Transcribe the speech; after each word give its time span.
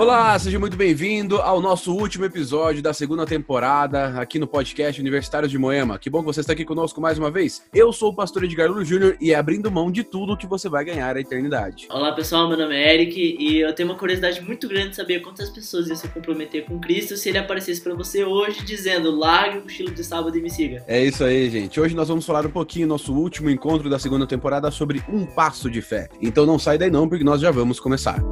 Olá, 0.00 0.38
seja 0.38 0.58
muito 0.58 0.78
bem-vindo 0.78 1.36
ao 1.42 1.60
nosso 1.60 1.94
último 1.94 2.24
episódio 2.24 2.82
da 2.82 2.94
segunda 2.94 3.26
temporada 3.26 4.18
aqui 4.18 4.38
no 4.38 4.46
podcast 4.46 4.98
Universitários 4.98 5.52
de 5.52 5.58
Moema. 5.58 5.98
Que 5.98 6.08
bom 6.08 6.20
que 6.20 6.24
você 6.24 6.40
está 6.40 6.54
aqui 6.54 6.64
conosco 6.64 7.02
mais 7.02 7.18
uma 7.18 7.30
vez. 7.30 7.66
Eu 7.70 7.92
sou 7.92 8.08
o 8.08 8.14
pastor 8.14 8.44
Edgar 8.44 8.66
Lulo 8.70 8.82
Júnior 8.82 9.18
e 9.20 9.30
é 9.30 9.34
abrindo 9.34 9.70
mão 9.70 9.92
de 9.92 10.02
tudo 10.02 10.38
que 10.38 10.46
você 10.46 10.70
vai 10.70 10.86
ganhar 10.86 11.14
a 11.14 11.20
eternidade. 11.20 11.86
Olá 11.90 12.12
pessoal, 12.12 12.48
meu 12.48 12.56
nome 12.56 12.74
é 12.74 12.94
Eric 12.94 13.36
e 13.38 13.60
eu 13.60 13.74
tenho 13.74 13.90
uma 13.90 13.94
curiosidade 13.94 14.40
muito 14.40 14.66
grande 14.66 14.88
de 14.88 14.96
saber 14.96 15.20
quantas 15.20 15.50
pessoas 15.50 15.86
iam 15.86 15.96
se 15.96 16.08
comprometer 16.08 16.64
com 16.64 16.80
Cristo 16.80 17.14
se 17.18 17.28
ele 17.28 17.36
aparecesse 17.36 17.82
para 17.82 17.92
você 17.92 18.24
hoje 18.24 18.64
dizendo 18.64 19.10
largue 19.10 19.58
o 19.58 19.66
estilo 19.66 19.90
de 19.90 20.02
sábado 20.02 20.34
e 20.34 20.40
me 20.40 20.48
siga. 20.48 20.82
É 20.88 21.04
isso 21.04 21.22
aí, 21.22 21.50
gente. 21.50 21.78
Hoje 21.78 21.94
nós 21.94 22.08
vamos 22.08 22.24
falar 22.24 22.46
um 22.46 22.50
pouquinho 22.50 22.88
nosso 22.88 23.12
último 23.12 23.50
encontro 23.50 23.90
da 23.90 23.98
segunda 23.98 24.26
temporada 24.26 24.70
sobre 24.70 25.02
um 25.10 25.26
passo 25.26 25.70
de 25.70 25.82
fé. 25.82 26.08
Então 26.22 26.46
não 26.46 26.58
sai 26.58 26.78
daí 26.78 26.90
não, 26.90 27.06
porque 27.06 27.22
nós 27.22 27.42
já 27.42 27.50
vamos 27.50 27.78
começar. 27.78 28.29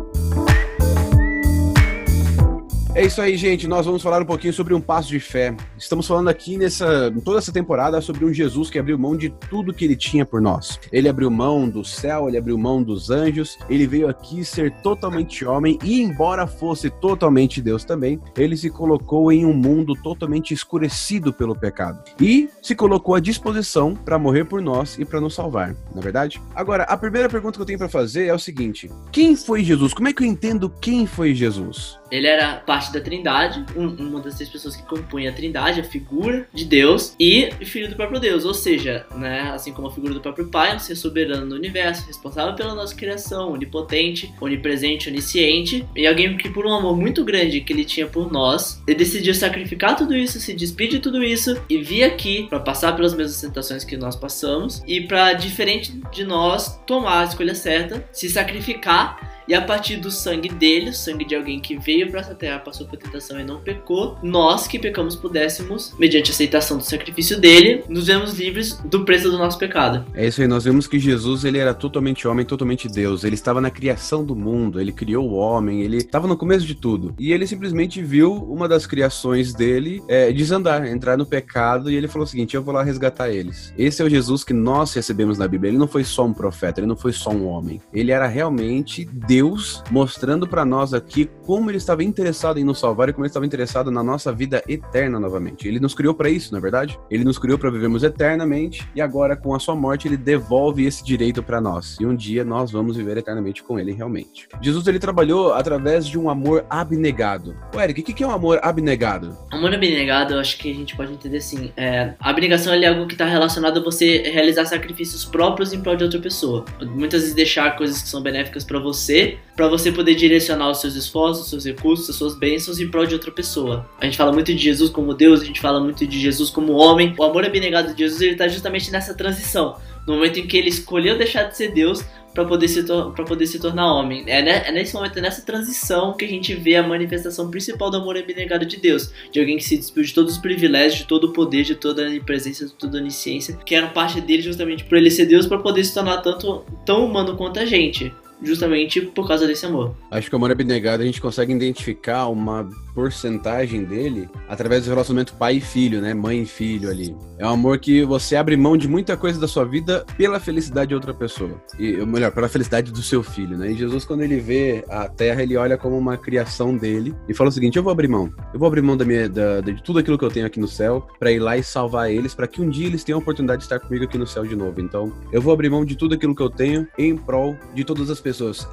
É 2.98 3.04
isso 3.04 3.22
aí, 3.22 3.36
gente. 3.36 3.68
Nós 3.68 3.86
vamos 3.86 4.02
falar 4.02 4.20
um 4.20 4.26
pouquinho 4.26 4.52
sobre 4.52 4.74
um 4.74 4.80
passo 4.80 5.08
de 5.08 5.20
fé. 5.20 5.54
Estamos 5.78 6.04
falando 6.04 6.26
aqui 6.26 6.58
nessa 6.58 7.14
toda 7.24 7.38
essa 7.38 7.52
temporada 7.52 8.00
sobre 8.00 8.24
um 8.24 8.34
Jesus 8.34 8.70
que 8.70 8.76
abriu 8.76 8.98
mão 8.98 9.16
de 9.16 9.30
tudo 9.48 9.72
que 9.72 9.84
ele 9.84 9.94
tinha 9.94 10.26
por 10.26 10.40
nós. 10.40 10.80
Ele 10.90 11.08
abriu 11.08 11.30
mão 11.30 11.68
do 11.68 11.84
céu, 11.84 12.26
ele 12.26 12.36
abriu 12.36 12.58
mão 12.58 12.82
dos 12.82 13.08
anjos, 13.08 13.56
ele 13.70 13.86
veio 13.86 14.08
aqui 14.08 14.44
ser 14.44 14.72
totalmente 14.82 15.44
homem 15.44 15.78
e 15.84 16.02
embora 16.02 16.44
fosse 16.44 16.90
totalmente 16.90 17.62
Deus 17.62 17.84
também, 17.84 18.20
ele 18.36 18.56
se 18.56 18.68
colocou 18.68 19.30
em 19.30 19.46
um 19.46 19.54
mundo 19.54 19.94
totalmente 20.02 20.52
escurecido 20.52 21.32
pelo 21.32 21.54
pecado 21.54 22.02
e 22.20 22.50
se 22.60 22.74
colocou 22.74 23.14
à 23.14 23.20
disposição 23.20 23.94
para 23.94 24.18
morrer 24.18 24.44
por 24.46 24.60
nós 24.60 24.98
e 24.98 25.04
para 25.04 25.20
nos 25.20 25.36
salvar, 25.36 25.68
na 25.94 26.00
é 26.00 26.02
verdade? 26.02 26.42
Agora, 26.52 26.82
a 26.82 26.96
primeira 26.96 27.28
pergunta 27.28 27.58
que 27.58 27.62
eu 27.62 27.66
tenho 27.66 27.78
para 27.78 27.88
fazer 27.88 28.26
é 28.26 28.34
o 28.34 28.40
seguinte: 28.40 28.90
quem 29.12 29.36
foi 29.36 29.62
Jesus? 29.62 29.94
Como 29.94 30.08
é 30.08 30.12
que 30.12 30.24
eu 30.24 30.26
entendo 30.26 30.68
quem 30.68 31.06
foi 31.06 31.32
Jesus? 31.32 31.96
Ele 32.10 32.26
era 32.26 32.56
parte 32.56 32.92
da 32.92 33.00
Trindade, 33.00 33.64
um, 33.76 33.86
uma 33.86 34.20
das 34.20 34.34
três 34.34 34.50
pessoas 34.50 34.76
que 34.76 34.82
compõem 34.82 35.28
a 35.28 35.32
Trindade, 35.32 35.80
a 35.80 35.84
figura 35.84 36.48
de 36.52 36.64
Deus 36.64 37.14
e 37.18 37.50
filho 37.64 37.88
do 37.88 37.96
próprio 37.96 38.20
Deus, 38.20 38.44
ou 38.44 38.54
seja, 38.54 39.06
né, 39.14 39.50
assim 39.54 39.72
como 39.72 39.88
a 39.88 39.92
figura 39.92 40.14
do 40.14 40.20
próprio 40.20 40.48
Pai, 40.48 40.74
um 40.74 40.78
ser 40.78 40.96
soberano 40.96 41.46
no 41.46 41.54
universo, 41.54 42.06
responsável 42.06 42.54
pela 42.54 42.74
nossa 42.74 42.94
criação, 42.94 43.52
onipotente, 43.52 44.32
onipresente, 44.40 45.08
onisciente, 45.08 45.86
e 45.94 46.06
alguém 46.06 46.36
que 46.36 46.48
por 46.48 46.66
um 46.66 46.72
amor 46.72 46.96
muito 46.96 47.24
grande 47.24 47.60
que 47.60 47.72
ele 47.72 47.84
tinha 47.84 48.06
por 48.06 48.32
nós, 48.32 48.82
ele 48.86 48.96
decidiu 48.96 49.34
sacrificar 49.34 49.96
tudo 49.96 50.16
isso, 50.16 50.40
se 50.40 50.54
despedir 50.54 50.88
de 50.88 51.00
tudo 51.00 51.22
isso 51.22 51.60
e 51.68 51.78
vir 51.78 52.02
aqui 52.02 52.46
para 52.48 52.60
passar 52.60 52.96
pelas 52.96 53.14
mesmas 53.14 53.40
tentações 53.40 53.84
que 53.84 53.96
nós 53.96 54.16
passamos 54.16 54.82
e 54.86 55.02
para 55.02 55.34
diferente 55.34 56.00
de 56.10 56.24
nós 56.24 56.80
tomar 56.86 57.20
a 57.20 57.24
escolha 57.24 57.54
certa, 57.54 58.04
se 58.12 58.28
sacrificar 58.28 59.37
e 59.48 59.54
a 59.54 59.62
partir 59.62 59.96
do 59.96 60.10
sangue 60.10 60.50
dele, 60.50 60.90
o 60.90 60.94
sangue 60.94 61.24
de 61.24 61.34
alguém 61.34 61.58
que 61.58 61.78
veio 61.78 62.10
para 62.10 62.20
essa 62.20 62.34
terra, 62.34 62.58
passou 62.58 62.86
por 62.86 62.98
tentação 62.98 63.40
e 63.40 63.44
não 63.44 63.60
pecou, 63.60 64.18
nós 64.22 64.66
que 64.66 64.78
pecamos 64.78 65.16
pudéssemos, 65.16 65.94
mediante 65.98 66.30
a 66.30 66.34
aceitação 66.34 66.76
do 66.76 66.84
sacrifício 66.84 67.40
dele, 67.40 67.82
nos 67.88 68.08
vemos 68.08 68.38
livres 68.38 68.74
do 68.84 69.06
preço 69.06 69.30
do 69.30 69.38
nosso 69.38 69.58
pecado. 69.58 70.04
É 70.12 70.26
isso 70.26 70.42
aí, 70.42 70.46
nós 70.46 70.64
vemos 70.64 70.86
que 70.86 70.98
Jesus 70.98 71.44
ele 71.44 71.56
era 71.56 71.72
totalmente 71.72 72.28
homem, 72.28 72.44
totalmente 72.44 72.88
Deus. 72.88 73.24
Ele 73.24 73.34
estava 73.34 73.58
na 73.58 73.70
criação 73.70 74.22
do 74.22 74.36
mundo, 74.36 74.78
ele 74.78 74.92
criou 74.92 75.26
o 75.26 75.34
homem, 75.34 75.80
ele 75.80 75.96
estava 75.96 76.28
no 76.28 76.36
começo 76.36 76.66
de 76.66 76.74
tudo. 76.74 77.14
E 77.18 77.32
ele 77.32 77.46
simplesmente 77.46 78.02
viu 78.02 78.34
uma 78.34 78.68
das 78.68 78.86
criações 78.86 79.54
dele 79.54 80.02
é, 80.08 80.30
desandar, 80.30 80.86
entrar 80.86 81.16
no 81.16 81.24
pecado, 81.24 81.90
e 81.90 81.96
ele 81.96 82.06
falou 82.06 82.26
o 82.26 82.28
seguinte: 82.28 82.54
eu 82.54 82.62
vou 82.62 82.74
lá 82.74 82.82
resgatar 82.82 83.30
eles. 83.30 83.72
Esse 83.78 84.02
é 84.02 84.04
o 84.04 84.10
Jesus 84.10 84.44
que 84.44 84.52
nós 84.52 84.92
recebemos 84.92 85.38
na 85.38 85.48
Bíblia. 85.48 85.70
Ele 85.70 85.78
não 85.78 85.88
foi 85.88 86.04
só 86.04 86.26
um 86.26 86.34
profeta, 86.34 86.80
ele 86.80 86.86
não 86.86 86.96
foi 86.96 87.12
só 87.12 87.30
um 87.30 87.46
homem. 87.46 87.80
Ele 87.94 88.12
era 88.12 88.26
realmente 88.26 89.08
Deus 89.10 89.37
Deus 89.38 89.84
mostrando 89.88 90.48
para 90.48 90.64
nós 90.64 90.92
aqui 90.92 91.30
como 91.46 91.70
ele 91.70 91.78
estava 91.78 92.02
interessado 92.02 92.58
em 92.58 92.64
nos 92.64 92.80
salvar 92.80 93.08
e 93.08 93.12
como 93.12 93.24
ele 93.24 93.30
estava 93.30 93.46
interessado 93.46 93.88
na 93.88 94.02
nossa 94.02 94.32
vida 94.32 94.64
eterna 94.68 95.20
novamente. 95.20 95.68
Ele 95.68 95.78
nos 95.78 95.94
criou 95.94 96.12
para 96.12 96.28
isso, 96.28 96.50
na 96.50 96.58
é 96.58 96.60
verdade? 96.60 96.98
Ele 97.08 97.22
nos 97.22 97.38
criou 97.38 97.56
para 97.56 97.70
vivermos 97.70 98.02
eternamente 98.02 98.88
e 98.96 99.00
agora 99.00 99.36
com 99.36 99.54
a 99.54 99.60
sua 99.60 99.76
morte 99.76 100.08
ele 100.08 100.16
devolve 100.16 100.84
esse 100.84 101.04
direito 101.04 101.40
para 101.40 101.60
nós. 101.60 101.96
E 102.00 102.04
um 102.04 102.16
dia 102.16 102.44
nós 102.44 102.72
vamos 102.72 102.96
viver 102.96 103.16
eternamente 103.16 103.62
com 103.62 103.78
ele 103.78 103.92
realmente. 103.92 104.48
Jesus 104.60 104.84
ele 104.88 104.98
trabalhou 104.98 105.52
através 105.52 106.04
de 106.04 106.18
um 106.18 106.28
amor 106.28 106.66
abnegado. 106.68 107.56
O 107.72 107.80
Eric, 107.80 108.00
o 108.00 108.04
que 108.04 108.24
é 108.24 108.26
um 108.26 108.32
amor 108.32 108.58
abnegado? 108.60 109.38
Amor 109.52 109.72
abnegado, 109.72 110.34
eu 110.34 110.40
acho 110.40 110.58
que 110.58 110.68
a 110.68 110.74
gente 110.74 110.96
pode 110.96 111.12
entender 111.12 111.36
assim. 111.36 111.72
É, 111.76 112.14
a 112.18 112.30
abnegação 112.30 112.74
é 112.74 112.86
algo 112.88 113.06
que 113.06 113.14
está 113.14 113.24
relacionado 113.24 113.78
a 113.78 113.84
você 113.84 114.18
realizar 114.22 114.64
sacrifícios 114.64 115.24
próprios 115.24 115.72
em 115.72 115.80
prol 115.80 115.94
de 115.94 116.02
outra 116.02 116.18
pessoa. 116.18 116.64
Muitas 116.82 117.20
vezes 117.20 117.36
deixar 117.36 117.76
coisas 117.76 118.02
que 118.02 118.08
são 118.08 118.20
benéficas 118.20 118.64
para 118.64 118.80
você 118.80 119.27
para 119.56 119.68
você 119.68 119.90
poder 119.90 120.14
direcionar 120.14 120.70
os 120.70 120.80
seus 120.80 120.94
esforços, 120.94 121.44
os 121.44 121.50
seus 121.50 121.64
recursos, 121.64 122.08
as 122.08 122.16
suas 122.16 122.34
bênçãos 122.34 122.78
em 122.78 122.88
prol 122.88 123.06
de 123.06 123.14
outra 123.14 123.30
pessoa. 123.30 123.88
A 124.00 124.04
gente 124.04 124.16
fala 124.16 124.32
muito 124.32 124.54
de 124.54 124.62
Jesus 124.62 124.90
como 124.90 125.14
Deus, 125.14 125.40
a 125.40 125.44
gente 125.44 125.60
fala 125.60 125.80
muito 125.80 126.06
de 126.06 126.20
Jesus 126.20 126.50
como 126.50 126.72
homem. 126.74 127.14
O 127.18 127.24
amor 127.24 127.44
abnegado 127.44 127.92
de 127.92 127.98
Jesus 127.98 128.20
ele 128.20 128.32
está 128.32 128.46
justamente 128.46 128.90
nessa 128.90 129.14
transição, 129.14 129.76
no 130.06 130.14
momento 130.14 130.38
em 130.38 130.46
que 130.46 130.56
ele 130.56 130.68
escolheu 130.68 131.18
deixar 131.18 131.44
de 131.44 131.56
ser 131.56 131.72
Deus 131.72 132.04
para 132.38 132.44
poder 132.44 132.68
se 132.68 132.84
para 132.84 133.24
poder 133.24 133.46
se 133.46 133.58
tornar 133.58 133.92
homem. 133.92 134.22
É, 134.26 134.40
né, 134.40 134.62
é 134.64 134.70
nesse 134.70 134.94
momento, 134.94 135.18
é 135.18 135.20
nessa 135.20 135.42
transição 135.42 136.16
que 136.16 136.24
a 136.24 136.28
gente 136.28 136.54
vê 136.54 136.76
a 136.76 136.82
manifestação 136.82 137.50
principal 137.50 137.90
do 137.90 137.96
amor 137.96 138.16
abnegado 138.16 138.64
de 138.64 138.76
Deus, 138.76 139.12
de 139.32 139.40
alguém 139.40 139.56
que 139.56 139.64
se 139.64 139.76
despiu 139.76 140.04
de 140.04 140.14
todos 140.14 140.34
os 140.34 140.38
privilégios, 140.38 141.00
de 141.00 141.06
todo 141.06 141.24
o 141.24 141.32
poder, 141.32 141.64
de 141.64 141.74
toda 141.74 142.06
a 142.06 142.20
presença, 142.20 142.66
de 142.66 142.72
toda 142.74 142.98
a 142.98 143.00
onisciência, 143.00 143.56
que 143.64 143.74
eram 143.74 143.88
parte 143.88 144.20
dele 144.20 144.42
justamente 144.42 144.84
por 144.84 144.96
ele 144.96 145.10
ser 145.10 145.26
Deus 145.26 145.46
para 145.46 145.58
poder 145.58 145.82
se 145.82 145.92
tornar 145.92 146.18
tanto 146.18 146.64
tão 146.86 147.04
humano 147.04 147.36
quanto 147.36 147.58
a 147.58 147.64
gente 147.64 148.12
justamente 148.42 149.00
por 149.00 149.26
causa 149.26 149.46
desse 149.46 149.66
amor. 149.66 149.94
Acho 150.10 150.28
que 150.28 150.34
o 150.34 150.38
amor 150.38 150.50
abnegado 150.50 151.02
a 151.02 151.06
gente 151.06 151.20
consegue 151.20 151.52
identificar 151.52 152.28
uma 152.28 152.68
porcentagem 152.94 153.84
dele 153.84 154.28
através 154.48 154.84
do 154.84 154.90
relacionamento 154.90 155.34
pai 155.34 155.56
e 155.56 155.60
filho, 155.60 156.00
né? 156.00 156.14
Mãe 156.14 156.42
e 156.42 156.46
filho 156.46 156.90
ali. 156.90 157.16
É 157.38 157.46
um 157.46 157.50
amor 157.50 157.78
que 157.78 158.04
você 158.04 158.34
abre 158.34 158.56
mão 158.56 158.76
de 158.76 158.88
muita 158.88 159.16
coisa 159.16 159.40
da 159.40 159.46
sua 159.46 159.64
vida 159.64 160.04
pela 160.16 160.40
felicidade 160.40 160.88
de 160.88 160.94
outra 160.94 161.14
pessoa. 161.14 161.62
E, 161.78 161.92
melhor, 162.04 162.32
pela 162.32 162.48
felicidade 162.48 162.90
do 162.90 163.02
seu 163.02 163.22
filho, 163.22 163.56
né? 163.56 163.70
E 163.70 163.74
Jesus, 163.74 164.04
quando 164.04 164.22
ele 164.22 164.40
vê 164.40 164.84
a 164.88 165.08
terra, 165.08 165.42
ele 165.42 165.56
olha 165.56 165.78
como 165.78 165.96
uma 165.96 166.16
criação 166.16 166.76
dele 166.76 167.14
e 167.28 167.34
fala 167.34 167.50
o 167.50 167.52
seguinte: 167.52 167.76
eu 167.76 167.82
vou 167.82 167.92
abrir 167.92 168.08
mão. 168.08 168.32
Eu 168.52 168.58
vou 168.58 168.66
abrir 168.66 168.82
mão 168.82 168.96
da 168.96 169.04
minha, 169.04 169.28
da, 169.28 169.60
de 169.60 169.82
tudo 169.82 169.98
aquilo 169.98 170.18
que 170.18 170.24
eu 170.24 170.30
tenho 170.30 170.46
aqui 170.46 170.58
no 170.58 170.68
céu 170.68 171.06
para 171.18 171.30
ir 171.30 171.38
lá 171.38 171.56
e 171.56 171.62
salvar 171.62 172.10
eles, 172.10 172.34
para 172.34 172.48
que 172.48 172.60
um 172.60 172.68
dia 172.68 172.86
eles 172.86 173.04
tenham 173.04 173.18
a 173.18 173.22
oportunidade 173.22 173.60
de 173.60 173.66
estar 173.66 173.78
comigo 173.78 174.04
aqui 174.04 174.18
no 174.18 174.26
céu 174.26 174.44
de 174.44 174.56
novo. 174.56 174.80
Então, 174.80 175.12
eu 175.32 175.40
vou 175.40 175.52
abrir 175.52 175.70
mão 175.70 175.84
de 175.84 175.96
tudo 175.96 176.14
aquilo 176.14 176.34
que 176.34 176.42
eu 176.42 176.50
tenho 176.50 176.86
em 176.98 177.16
prol 177.16 177.56
de 177.74 177.84
todas 177.84 178.10
as 178.10 178.20
pessoas, 178.20 178.27